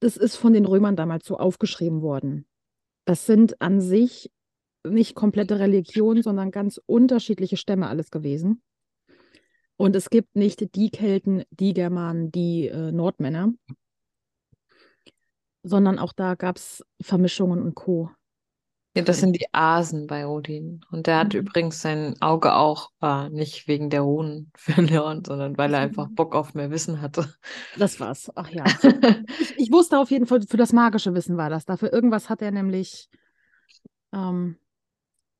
das 0.00 0.16
ist 0.16 0.36
von 0.36 0.52
den 0.52 0.64
Römern 0.66 0.96
damals 0.96 1.26
so 1.26 1.38
aufgeschrieben 1.38 2.02
worden. 2.02 2.46
Das 3.04 3.26
sind 3.26 3.60
an 3.60 3.80
sich 3.80 4.30
nicht 4.84 5.14
komplette 5.14 5.58
Religionen, 5.58 6.22
sondern 6.22 6.50
ganz 6.50 6.80
unterschiedliche 6.86 7.56
Stämme 7.56 7.88
alles 7.88 8.10
gewesen. 8.10 8.62
Und 9.76 9.95
es 9.97 10.09
gibt 10.11 10.37
nicht 10.37 10.75
die 10.75 10.90
Kelten, 10.90 11.45
die 11.50 11.75
Germanen, 11.75 12.33
die 12.33 12.68
äh, 12.68 12.92
Nordmänner, 12.92 13.52
sondern 15.62 15.99
auch 15.99 16.12
da 16.12 16.35
gab 16.35 16.56
es 16.56 16.83
Vermischungen 17.02 17.62
und 17.62 17.75
Co. 17.75 18.11
ja, 18.97 19.02
das 19.02 19.21
sind 19.21 19.35
die 19.37 19.47
Asen 19.52 20.06
bei 20.06 20.26
Odin. 20.26 20.80
Und 20.90 21.06
der 21.06 21.18
hat 21.18 21.35
Mhm. 21.35 21.40
übrigens 21.40 21.80
sein 21.83 22.21
Auge 22.23 22.54
auch 22.54 22.90
äh, 23.02 23.28
nicht 23.30 23.68
wegen 23.68 23.90
der 23.90 24.00
Runen 24.02 24.50
verloren, 24.56 25.23
sondern 25.25 25.56
weil 25.59 25.75
er 25.75 25.80
einfach 25.80 26.09
Bock 26.11 26.35
auf 26.35 26.54
mehr 26.54 26.71
Wissen 26.71 27.00
hatte. 27.02 27.35
Das 27.75 28.00
war's. 28.00 28.30
Ach 28.34 28.49
ja. 28.50 28.75
Ich, 29.39 29.54
ich 29.58 29.71
wusste 29.73 29.99
auf 29.99 30.10
jeden 30.10 30.26
Fall, 30.26 30.43
für 30.43 30.56
das 30.56 30.73
magische 30.73 31.15
Wissen 31.15 31.36
war 31.36 31.50
das. 31.50 31.65
Dafür 31.65 31.93
irgendwas 31.93 32.28
hat 32.30 32.43
er 32.43 32.50
nämlich 32.50 33.08
ähm, 34.12 34.58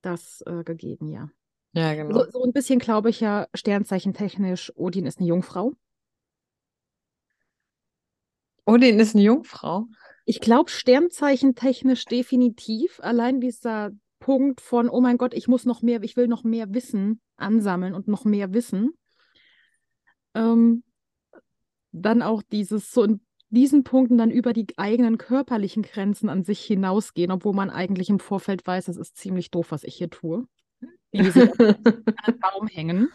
das 0.03 0.43
äh, 0.47 0.65
gegeben, 0.65 1.09
ja. 1.11 1.31
Ja, 1.77 1.91
So, 1.91 1.97
genau. 1.97 2.31
so 2.31 2.43
ein 2.43 2.53
bisschen 2.53 2.79
glaube 2.79 3.11
ich 3.11 3.21
ja, 3.21 3.49
sternzeichentechnisch, 3.55 4.73
Odin 4.77 5.07
ist 5.07 5.19
eine 5.19 5.29
Jungfrau. 5.29 5.75
Odin 8.65 8.99
ist 8.99 9.15
eine 9.15 9.25
Jungfrau. 9.25 9.87
Ich 10.25 10.41
glaube, 10.41 10.71
sternzeichentechnisch 10.71 12.07
definitiv. 12.07 12.99
Allein 13.01 13.41
dieser 13.41 13.91
Punkt 14.19 14.61
von, 14.61 14.89
oh 14.89 15.01
mein 15.01 15.19
Gott, 15.19 15.35
ich 15.35 15.47
muss 15.47 15.67
noch 15.67 15.83
mehr, 15.83 16.03
ich 16.03 16.17
will 16.17 16.27
noch 16.27 16.43
mehr 16.43 16.75
Wissen 16.75 17.21
ansammeln 17.37 17.95
und 17.95 18.09
noch 18.09 18.25
mehr 18.25 18.53
Wissen. 18.53 18.99
Ähm, 20.35 20.83
dann 21.93 22.23
auch 22.23 22.43
dieses, 22.43 22.91
so 22.91 23.05
in 23.05 23.21
diesen 23.51 23.85
Punkten 23.85 24.19
dann 24.19 24.31
über 24.31 24.53
die 24.53 24.67
eigenen 24.77 25.19
körperlichen 25.19 25.83
Grenzen 25.83 26.29
an 26.29 26.43
sich 26.43 26.61
hinausgehen, 26.63 27.31
obwohl 27.31 27.55
man 27.55 27.71
eigentlich 27.71 28.09
im 28.09 28.19
Vorfeld 28.19 28.67
weiß, 28.67 28.87
das 28.87 28.97
ist 28.97 29.17
ziemlich 29.17 29.51
doof, 29.51 29.71
was 29.71 29.85
ich 29.85 29.95
hier 29.95 30.11
tue. 30.11 30.49
Wie 31.19 31.31
sie 31.31 31.43
an 31.59 31.77
einen 32.25 32.41
Baum 32.41 32.67
hängen. 32.69 33.09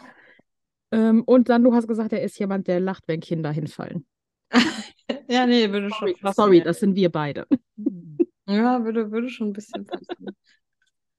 Ähm, 0.92 1.22
und 1.24 1.48
dann, 1.48 1.64
du 1.64 1.74
hast 1.74 1.88
gesagt, 1.88 2.12
er 2.12 2.22
ist 2.22 2.38
jemand, 2.38 2.66
der 2.68 2.80
lacht, 2.80 3.04
wenn 3.08 3.20
Kinder 3.20 3.50
hinfallen. 3.50 4.06
Ja, 5.28 5.46
nee, 5.46 5.70
würde 5.70 5.90
schon 5.90 5.98
Sorry, 6.08 6.14
passen. 6.14 6.34
sorry, 6.36 6.60
das 6.62 6.80
sind 6.80 6.94
wir 6.94 7.10
beide. 7.10 7.46
Ja, 8.46 8.84
würde, 8.84 9.10
würde 9.12 9.28
schon 9.30 9.50
ein 9.50 9.52
bisschen 9.52 9.84
passen. 9.86 10.36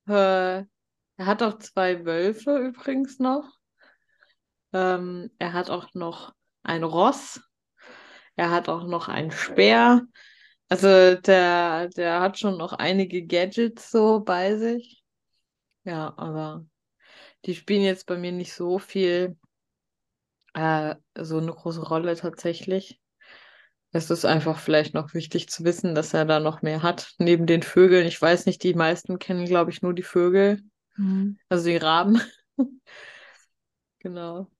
Äh, 0.08 0.66
er 1.18 1.26
hat 1.26 1.42
auch 1.42 1.58
zwei 1.60 2.06
Wölfe 2.06 2.58
übrigens 2.58 3.20
noch. 3.20 3.50
Ähm, 4.74 5.30
er 5.40 5.54
hat 5.54 5.70
auch 5.70 5.94
noch 5.94 6.34
ein 6.64 6.84
Ross. 6.84 7.42
Er 8.36 8.52
hat 8.52 8.70
auch 8.70 8.86
noch 8.86 9.08
einen 9.08 9.32
Speer. 9.32 10.02
Also 10.70 10.88
der, 11.16 11.90
der 11.90 12.22
hat 12.22 12.40
schon 12.40 12.58
noch 12.58 12.74
einige 12.74 13.26
Gadgets 13.26 13.92
so 13.92 14.20
bei 14.22 14.58
sich. 14.58 15.04
Ja, 15.84 16.14
aber 16.18 16.66
die 17.46 17.56
spielen 17.56 17.84
jetzt 17.84 18.06
bei 18.06 18.18
mir 18.18 18.32
nicht 18.32 18.54
so 18.54 18.80
viel, 18.80 19.38
äh, 20.54 20.96
so 21.18 21.38
eine 21.38 21.52
große 21.52 21.82
Rolle 21.82 22.16
tatsächlich. 22.16 23.00
Es 23.92 24.10
ist 24.10 24.26
einfach 24.26 24.60
vielleicht 24.60 24.96
noch 24.96 25.14
wichtig 25.14 25.50
zu 25.50 25.64
wissen, 25.64 25.94
dass 25.94 26.14
er 26.14 26.26
da 26.26 26.40
noch 26.40 26.62
mehr 26.64 26.82
hat, 26.82 27.12
neben 27.20 27.46
den 27.46 27.62
Vögeln. 27.62 28.08
Ich 28.08 28.20
weiß 28.20 28.48
nicht, 28.48 28.64
die 28.64 28.74
meisten 28.74 29.20
kennen, 29.20 29.46
glaube 29.46 29.72
ich, 29.72 29.82
nur 29.82 29.94
die 29.94 30.04
Vögel, 30.04 30.62
Mhm. 30.96 31.38
also 31.50 31.66
die 31.66 31.78
Raben. 31.78 32.22
Genau. 34.00 34.52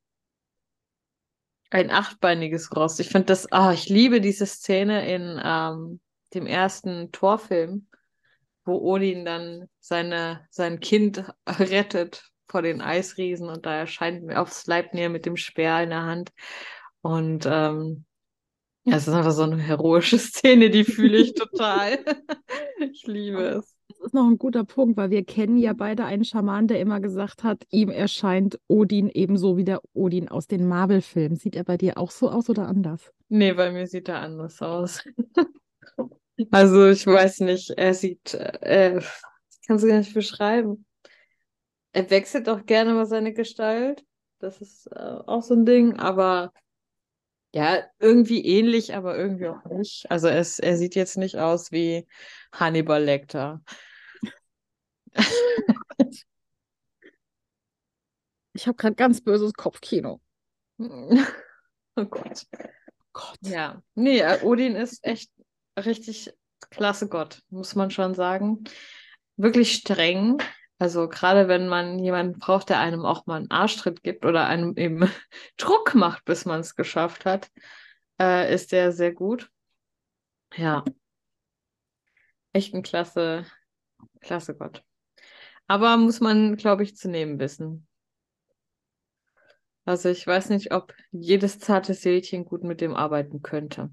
Ein 1.70 1.90
achtbeiniges 1.90 2.76
Ross. 2.76 3.00
Ich 3.00 3.10
finde 3.10 3.26
das, 3.28 3.52
ah, 3.52 3.74
ich 3.74 3.90
liebe 3.90 4.22
diese 4.22 4.46
Szene 4.46 5.12
in 5.12 5.42
ähm, 5.44 6.00
dem 6.34 6.46
ersten 6.46 7.12
Torfilm, 7.12 7.88
wo 8.66 8.78
Odin 8.78 9.26
dann 9.26 9.70
seine, 9.80 10.48
sein 10.52 10.80
Kind 10.80 11.24
rettet 11.48 12.33
vor 12.54 12.62
den 12.62 12.82
Eisriesen 12.82 13.50
und 13.50 13.66
da 13.66 13.74
erscheint 13.76 14.24
mir 14.24 14.40
aufs 14.40 14.68
Leibnier 14.68 15.10
mit 15.10 15.26
dem 15.26 15.38
Speer 15.38 15.82
in 15.82 15.90
der 15.90 16.04
Hand. 16.04 16.30
Und 17.02 17.48
ähm, 17.50 18.06
ja, 18.84 18.98
es 18.98 19.08
ist 19.08 19.14
einfach 19.14 19.32
so 19.32 19.42
eine 19.42 19.58
heroische 19.58 20.20
Szene, 20.20 20.70
die 20.70 20.84
fühle 20.84 21.18
ich 21.18 21.34
total. 21.34 22.00
Ich 22.92 23.08
liebe 23.08 23.42
es. 23.42 23.78
Das 23.88 24.00
ist 24.08 24.14
noch 24.14 24.28
ein 24.28 24.38
guter 24.38 24.66
Punkt, 24.66 24.98
weil 24.98 25.10
wir 25.10 25.24
kennen 25.24 25.58
ja 25.58 25.72
beide 25.72 26.04
einen 26.04 26.26
Schaman, 26.26 26.68
der 26.68 26.82
immer 26.82 27.00
gesagt 27.00 27.44
hat, 27.44 27.64
ihm 27.72 27.90
erscheint 27.90 28.60
Odin 28.68 29.10
ebenso 29.10 29.56
wie 29.56 29.64
der 29.64 29.80
Odin 29.94 30.28
aus 30.28 30.48
den 30.48 30.68
Marvel-Filmen. 30.68 31.38
Sieht 31.38 31.56
er 31.56 31.64
bei 31.64 31.78
dir 31.78 31.98
auch 31.98 32.12
so 32.12 32.30
aus 32.30 32.50
oder 32.50 32.68
anders? 32.68 33.14
Nee, 33.30 33.54
bei 33.54 33.72
mir 33.72 33.88
sieht 33.88 34.10
er 34.10 34.20
anders 34.20 34.62
aus. 34.62 35.04
Also 36.50 36.88
ich 36.88 37.06
weiß 37.06 37.42
nicht, 37.42 37.70
er 37.70 37.94
sieht, 37.94 38.34
äh, 38.34 38.98
ich 38.98 39.68
kann 39.68 39.76
es 39.76 39.86
gar 39.86 40.00
nicht 40.00 40.16
beschreiben. 40.16 40.84
Er 41.94 42.10
wechselt 42.10 42.50
auch 42.50 42.66
gerne 42.66 42.94
mal 42.94 43.06
seine 43.06 43.34
Gestalt. 43.34 44.04
Das 44.40 44.60
ist 44.62 44.88
äh, 44.88 45.00
auch 45.00 45.42
so 45.42 45.54
ein 45.54 45.66
Ding, 45.66 46.00
aber 46.00 46.52
ja, 47.54 47.84
irgendwie 48.00 48.44
ähnlich, 48.46 48.96
aber 48.96 49.16
irgendwie 49.18 49.48
auch 49.48 49.64
nicht. 49.66 50.10
Also 50.10 50.28
es, 50.28 50.60
er 50.60 50.76
sieht 50.76 50.96
jetzt 50.96 51.18
nicht 51.18 51.38
aus 51.38 51.72
wie 51.72 52.08
Hannibal 52.52 53.04
Lecter. 53.04 53.62
Ich 58.54 58.68
habe 58.68 58.76
gerade 58.78 58.96
ganz 58.96 59.22
böses 59.22 59.54
Kopfkino. 59.54 60.22
Oh 61.96 62.06
Gott. 62.06 62.48
Gott. 63.14 63.38
Ja, 63.42 63.84
nee, 63.94 64.18
äh, 64.22 64.42
Odin 64.42 64.76
ist 64.76 65.06
echt 65.06 65.32
richtig 65.78 66.34
klasse 66.72 67.08
Gott, 67.08 67.44
muss 67.52 67.76
man 67.76 67.92
schon 67.92 68.16
sagen. 68.16 68.64
Wirklich 69.38 69.74
streng. 69.74 70.40
Also 70.84 71.08
gerade 71.08 71.48
wenn 71.48 71.70
man 71.70 71.98
jemanden 71.98 72.40
braucht, 72.40 72.68
der 72.68 72.80
einem 72.80 73.06
auch 73.06 73.26
mal 73.26 73.38
einen 73.38 73.50
Arschtritt 73.50 74.04
gibt 74.04 74.26
oder 74.26 74.48
einem 74.48 74.74
eben 74.76 75.10
Druck 75.56 75.96
macht, 75.96 76.26
bis 76.26 76.44
man 76.44 76.60
es 76.60 76.76
geschafft 76.76 77.24
hat, 77.24 77.50
äh, 78.20 78.54
ist 78.54 78.74
der 78.74 78.92
sehr 78.92 79.14
gut. 79.14 79.50
Ja, 80.58 80.84
echt 82.52 82.74
ein 82.74 82.84
klasse, 82.84 83.46
klasse 84.20 84.58
Gott. 84.58 84.84
Aber 85.68 85.96
muss 85.96 86.20
man, 86.20 86.58
glaube 86.58 86.84
ich, 86.84 86.98
zu 86.98 87.10
nehmen 87.10 87.40
wissen. 87.40 87.88
Also 89.86 90.10
ich 90.10 90.28
weiß 90.28 90.50
nicht, 90.50 90.74
ob 90.74 90.94
jedes 91.12 91.60
zarte 91.60 91.94
Seelchen 91.94 92.44
gut 92.44 92.66
mit 92.66 92.82
dem 92.82 92.94
arbeiten 92.94 93.42
könnte. 93.42 93.90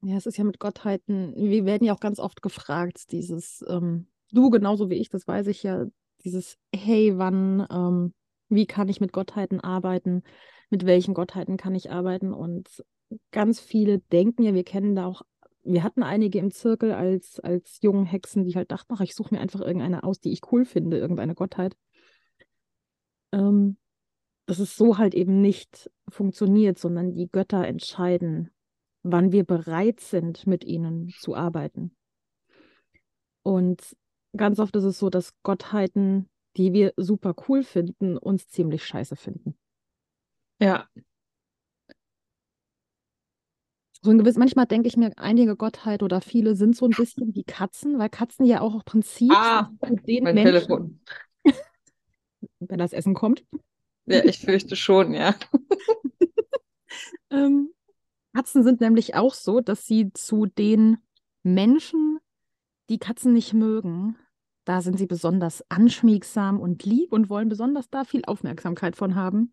Ja, 0.00 0.16
es 0.16 0.24
ist 0.24 0.38
ja 0.38 0.44
mit 0.44 0.58
Gottheiten, 0.58 1.34
wir 1.36 1.66
werden 1.66 1.84
ja 1.84 1.92
auch 1.92 2.00
ganz 2.00 2.18
oft 2.18 2.40
gefragt, 2.40 3.12
dieses, 3.12 3.62
ähm, 3.68 4.08
du 4.34 4.50
genauso 4.50 4.90
wie 4.90 4.94
ich, 4.94 5.08
das 5.08 5.26
weiß 5.26 5.46
ich 5.48 5.62
ja, 5.62 5.86
dieses, 6.24 6.58
hey, 6.74 7.16
wann, 7.16 7.66
ähm, 7.70 8.14
wie 8.48 8.66
kann 8.66 8.88
ich 8.88 9.00
mit 9.00 9.12
Gottheiten 9.12 9.60
arbeiten, 9.60 10.22
mit 10.70 10.86
welchen 10.86 11.14
Gottheiten 11.14 11.56
kann 11.56 11.74
ich 11.74 11.90
arbeiten 11.90 12.32
und 12.32 12.84
ganz 13.30 13.60
viele 13.60 13.98
denken 13.98 14.42
ja, 14.42 14.54
wir 14.54 14.64
kennen 14.64 14.94
da 14.94 15.06
auch, 15.06 15.22
wir 15.62 15.82
hatten 15.82 16.02
einige 16.02 16.38
im 16.38 16.50
Zirkel 16.50 16.92
als, 16.92 17.40
als 17.40 17.78
jungen 17.80 18.06
Hexen, 18.06 18.44
die 18.44 18.54
halt 18.54 18.70
dachten, 18.70 18.94
ach, 18.96 19.00
ich 19.00 19.14
suche 19.14 19.34
mir 19.34 19.40
einfach 19.40 19.60
irgendeine 19.60 20.04
aus, 20.04 20.20
die 20.20 20.32
ich 20.32 20.40
cool 20.52 20.64
finde, 20.64 20.98
irgendeine 20.98 21.34
Gottheit. 21.34 21.76
Ähm, 23.32 23.76
dass 24.46 24.58
es 24.58 24.76
so 24.76 24.98
halt 24.98 25.14
eben 25.14 25.40
nicht 25.40 25.90
funktioniert, 26.08 26.78
sondern 26.78 27.14
die 27.14 27.28
Götter 27.30 27.66
entscheiden, 27.66 28.50
wann 29.02 29.32
wir 29.32 29.44
bereit 29.44 30.00
sind, 30.00 30.46
mit 30.46 30.64
ihnen 30.64 31.08
zu 31.20 31.34
arbeiten. 31.34 31.96
Und 33.42 33.96
ganz 34.36 34.58
oft 34.58 34.74
ist 34.76 34.84
es 34.84 34.98
so, 34.98 35.10
dass 35.10 35.32
Gottheiten, 35.42 36.28
die 36.56 36.72
wir 36.72 36.92
super 36.96 37.34
cool 37.48 37.62
finden, 37.62 38.16
uns 38.16 38.48
ziemlich 38.48 38.84
scheiße 38.84 39.16
finden. 39.16 39.56
Ja. 40.60 40.88
So 44.02 44.10
ein 44.10 44.18
gewiss, 44.18 44.36
manchmal 44.36 44.66
denke 44.66 44.86
ich 44.88 44.96
mir, 44.98 45.12
einige 45.16 45.56
Gottheit 45.56 46.02
oder 46.02 46.20
viele 46.20 46.56
sind 46.56 46.76
so 46.76 46.84
ein 46.84 46.90
bisschen 46.90 47.34
wie 47.34 47.44
Katzen, 47.44 47.98
weil 47.98 48.10
Katzen 48.10 48.44
ja 48.44 48.60
auch 48.60 48.74
im 48.74 48.82
Prinzip 48.84 49.32
Ah, 49.32 49.70
den 49.80 50.24
mein 50.24 50.34
Menschen, 50.34 50.52
Telefon. 50.52 51.00
wenn 52.60 52.78
das 52.78 52.92
Essen 52.92 53.14
kommt, 53.14 53.44
Ja, 54.06 54.22
ich 54.24 54.40
fürchte 54.40 54.76
schon, 54.76 55.14
ja. 55.14 55.34
Ähm, 57.30 57.70
Katzen 58.34 58.62
sind 58.62 58.80
nämlich 58.80 59.14
auch 59.14 59.34
so, 59.34 59.60
dass 59.60 59.86
sie 59.86 60.12
zu 60.12 60.46
den 60.46 60.98
Menschen, 61.42 62.18
die 62.88 62.98
Katzen 62.98 63.32
nicht 63.32 63.54
mögen, 63.54 64.16
da 64.64 64.80
sind 64.80 64.98
sie 64.98 65.06
besonders 65.06 65.62
anschmiegsam 65.70 66.60
und 66.60 66.84
lieb 66.84 67.12
und 67.12 67.28
wollen 67.28 67.48
besonders 67.48 67.90
da 67.90 68.04
viel 68.04 68.24
Aufmerksamkeit 68.24 68.96
von 68.96 69.14
haben. 69.14 69.52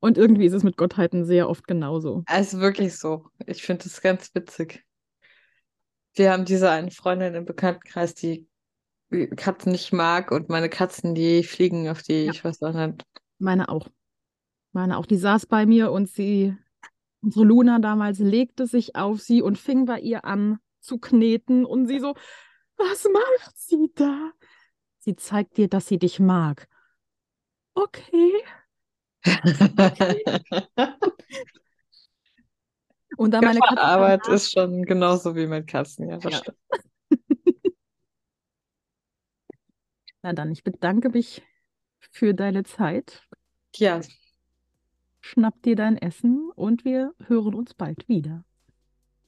Und 0.00 0.18
irgendwie 0.18 0.46
ist 0.46 0.52
es 0.52 0.62
mit 0.62 0.76
Gottheiten 0.76 1.24
sehr 1.24 1.48
oft 1.48 1.66
genauso. 1.66 2.22
Also 2.26 2.60
wirklich 2.60 2.96
so. 2.98 3.26
Ich 3.46 3.62
finde 3.62 3.84
das 3.84 4.00
ganz 4.00 4.34
witzig. 4.34 4.84
Wir 6.14 6.30
haben 6.32 6.44
diese 6.44 6.70
eine 6.70 6.90
Freundin 6.90 7.34
im 7.34 7.44
Bekanntenkreis, 7.44 8.14
die 8.14 8.46
Katzen 9.36 9.72
nicht 9.72 9.92
mag 9.92 10.30
und 10.30 10.48
meine 10.48 10.68
Katzen, 10.68 11.14
die 11.14 11.42
fliegen 11.42 11.88
auf 11.88 12.02
die, 12.02 12.24
Ja. 12.26 12.32
ich 12.32 12.44
weiß 12.44 12.62
auch 12.62 12.72
nicht. 12.72 13.04
Meine 13.38 13.68
auch. 13.68 13.88
Meine 14.72 14.98
auch. 14.98 15.06
Die 15.06 15.16
saß 15.16 15.46
bei 15.46 15.66
mir 15.66 15.90
und 15.90 16.08
sie, 16.08 16.56
unsere 17.20 17.44
Luna 17.44 17.78
damals, 17.78 18.18
legte 18.18 18.66
sich 18.66 18.96
auf 18.96 19.20
sie 19.20 19.42
und 19.42 19.58
fing 19.58 19.86
bei 19.86 20.00
ihr 20.00 20.24
an 20.24 20.58
zu 20.80 20.98
kneten 20.98 21.64
und 21.64 21.86
sie 21.86 21.98
so, 21.98 22.14
was 22.76 23.04
macht 23.12 23.56
sie 23.56 23.90
da? 23.94 24.32
Sie 24.98 25.16
zeigt 25.16 25.56
dir, 25.56 25.68
dass 25.68 25.86
sie 25.86 25.98
dich 25.98 26.20
mag. 26.20 26.68
Okay. 27.74 28.32
Und 33.16 33.30
da 33.30 33.40
meine 33.40 33.60
Katze 33.60 33.80
Arbeit 33.80 34.26
ist 34.28 34.52
schon 34.52 34.84
genauso 34.84 35.36
wie 35.36 35.46
mit 35.46 35.66
Katzen, 35.66 36.08
ja, 36.08 36.18
das 36.18 36.32
Ja. 36.32 36.38
stimmt. 36.38 36.58
Na 40.22 40.32
dann, 40.32 40.50
ich 40.50 40.64
bedanke 40.64 41.10
mich 41.10 41.42
für 42.10 42.34
deine 42.34 42.64
Zeit. 42.64 43.22
Ja, 43.76 44.00
Schnapp 45.20 45.62
dir 45.62 45.74
dein 45.74 45.96
Essen 45.96 46.50
und 46.54 46.84
wir 46.84 47.14
hören 47.26 47.54
uns 47.54 47.72
bald 47.74 48.08
wieder. 48.08 48.44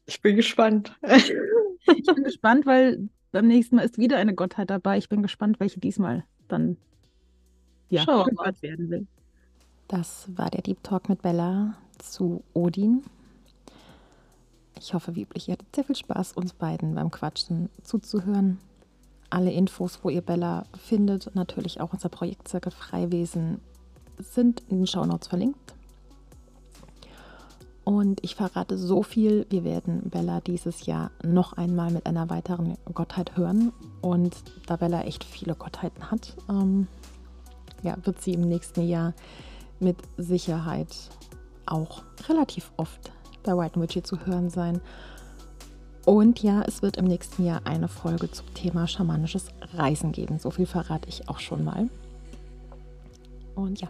ich 0.07 0.21
bin 0.21 0.37
gespannt. 0.37 0.95
Ich 1.87 2.07
bin 2.07 2.25
gespannt, 2.25 2.66
weil 2.66 3.09
beim 3.33 3.46
nächsten 3.46 3.77
Mal 3.77 3.83
ist 3.83 3.99
wieder 3.99 4.16
eine 4.16 4.35
Gottheit 4.35 4.70
dabei. 4.70 4.99
Ich 4.99 5.09
bin 5.09 5.22
gespannt, 5.22 5.61
welche 5.61 5.81
diesmal 5.81 6.25
dann 6.49 6.77
ja, 7.88 8.05
gehört 8.05 8.62
werden 8.62 8.90
will. 8.90 9.07
Das 9.88 10.29
war 10.37 10.51
der 10.51 10.62
Deep 10.62 10.83
Talk 10.83 11.09
mit 11.09 11.22
Bella 11.22 11.75
zu 11.99 12.42
Odin. 12.55 13.05
Ich 14.79 14.94
hoffe, 14.94 15.14
wie 15.14 15.22
üblich, 15.22 15.49
ihr 15.49 15.53
hattet 15.53 15.75
sehr 15.75 15.85
viel 15.85 15.96
Spaß, 15.96 16.33
uns 16.33 16.53
beiden 16.53 16.94
beim 16.94 17.11
Quatschen 17.11 17.70
zuzuhören. 17.83 18.59
Alle 19.31 19.53
Infos, 19.53 20.01
wo 20.03 20.11
ihr 20.11 20.20
Bella 20.20 20.66
findet, 20.77 21.27
und 21.27 21.37
natürlich 21.37 21.81
auch 21.81 21.92
unser 21.92 22.09
Projektzirkel 22.09 22.72
Freiwesen, 22.72 23.61
sind 24.18 24.62
in 24.68 24.79
den 24.79 24.87
Shownotes 24.87 25.29
verlinkt. 25.29 25.76
Und 27.87 28.18
ich 28.25 28.35
verrate 28.35 28.77
so 28.77 29.05
viel, 29.05 29.46
wir 29.49 29.62
werden 29.62 30.11
Bella 30.11 30.40
dieses 30.40 30.87
Jahr 30.87 31.12
noch 31.22 31.53
einmal 31.53 31.92
mit 31.92 32.05
einer 32.05 32.29
weiteren 32.29 32.77
Gottheit 32.92 33.37
hören. 33.37 33.72
Und 34.01 34.35
da 34.66 34.75
Bella 34.75 35.03
echt 35.03 35.22
viele 35.22 35.55
Gottheiten 35.55 36.11
hat, 36.11 36.37
ähm, 36.51 36.88
ja, 37.85 37.96
wird 38.03 38.20
sie 38.20 38.33
im 38.33 38.40
nächsten 38.40 38.88
Jahr 38.88 39.14
mit 39.79 39.99
Sicherheit 40.16 40.88
auch 41.64 42.03
relativ 42.29 42.72
oft 42.77 43.12
bei 43.44 43.57
White 43.57 43.81
Witchy 43.81 44.03
zu 44.03 44.27
hören 44.27 44.51
sein. 44.51 44.81
Und 46.05 46.42
ja, 46.42 46.62
es 46.62 46.83
wird 46.83 46.96
im 46.96 47.05
nächsten 47.05 47.44
Jahr 47.44 47.61
eine 47.66 47.87
Folge 47.87 48.29
zum 48.33 48.53
Thema 48.53 48.88
schamanisches 48.88 49.46
Reisen 49.75 50.11
geben. 50.11 50.40
So 50.40 50.51
viel 50.51 50.66
verrate 50.66 51.09
ich 51.09 51.29
auch 51.29 51.38
schon 51.38 51.62
mal. 51.62 51.88
Und 53.55 53.81
ja, 53.81 53.87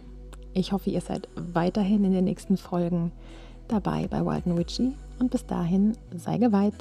ich 0.53 0.71
hoffe, 0.71 0.91
ihr 0.91 1.01
seid 1.01 1.27
weiterhin 1.33 2.03
in 2.03 2.11
den 2.11 2.25
nächsten 2.25 2.57
Folgen 2.57 3.11
dabei 3.67 4.07
bei 4.07 4.25
Wild 4.25 4.45
Witchy. 4.57 4.93
Und 5.19 5.31
bis 5.31 5.45
dahin, 5.45 5.93
sei 6.15 6.37
geweiht, 6.37 6.75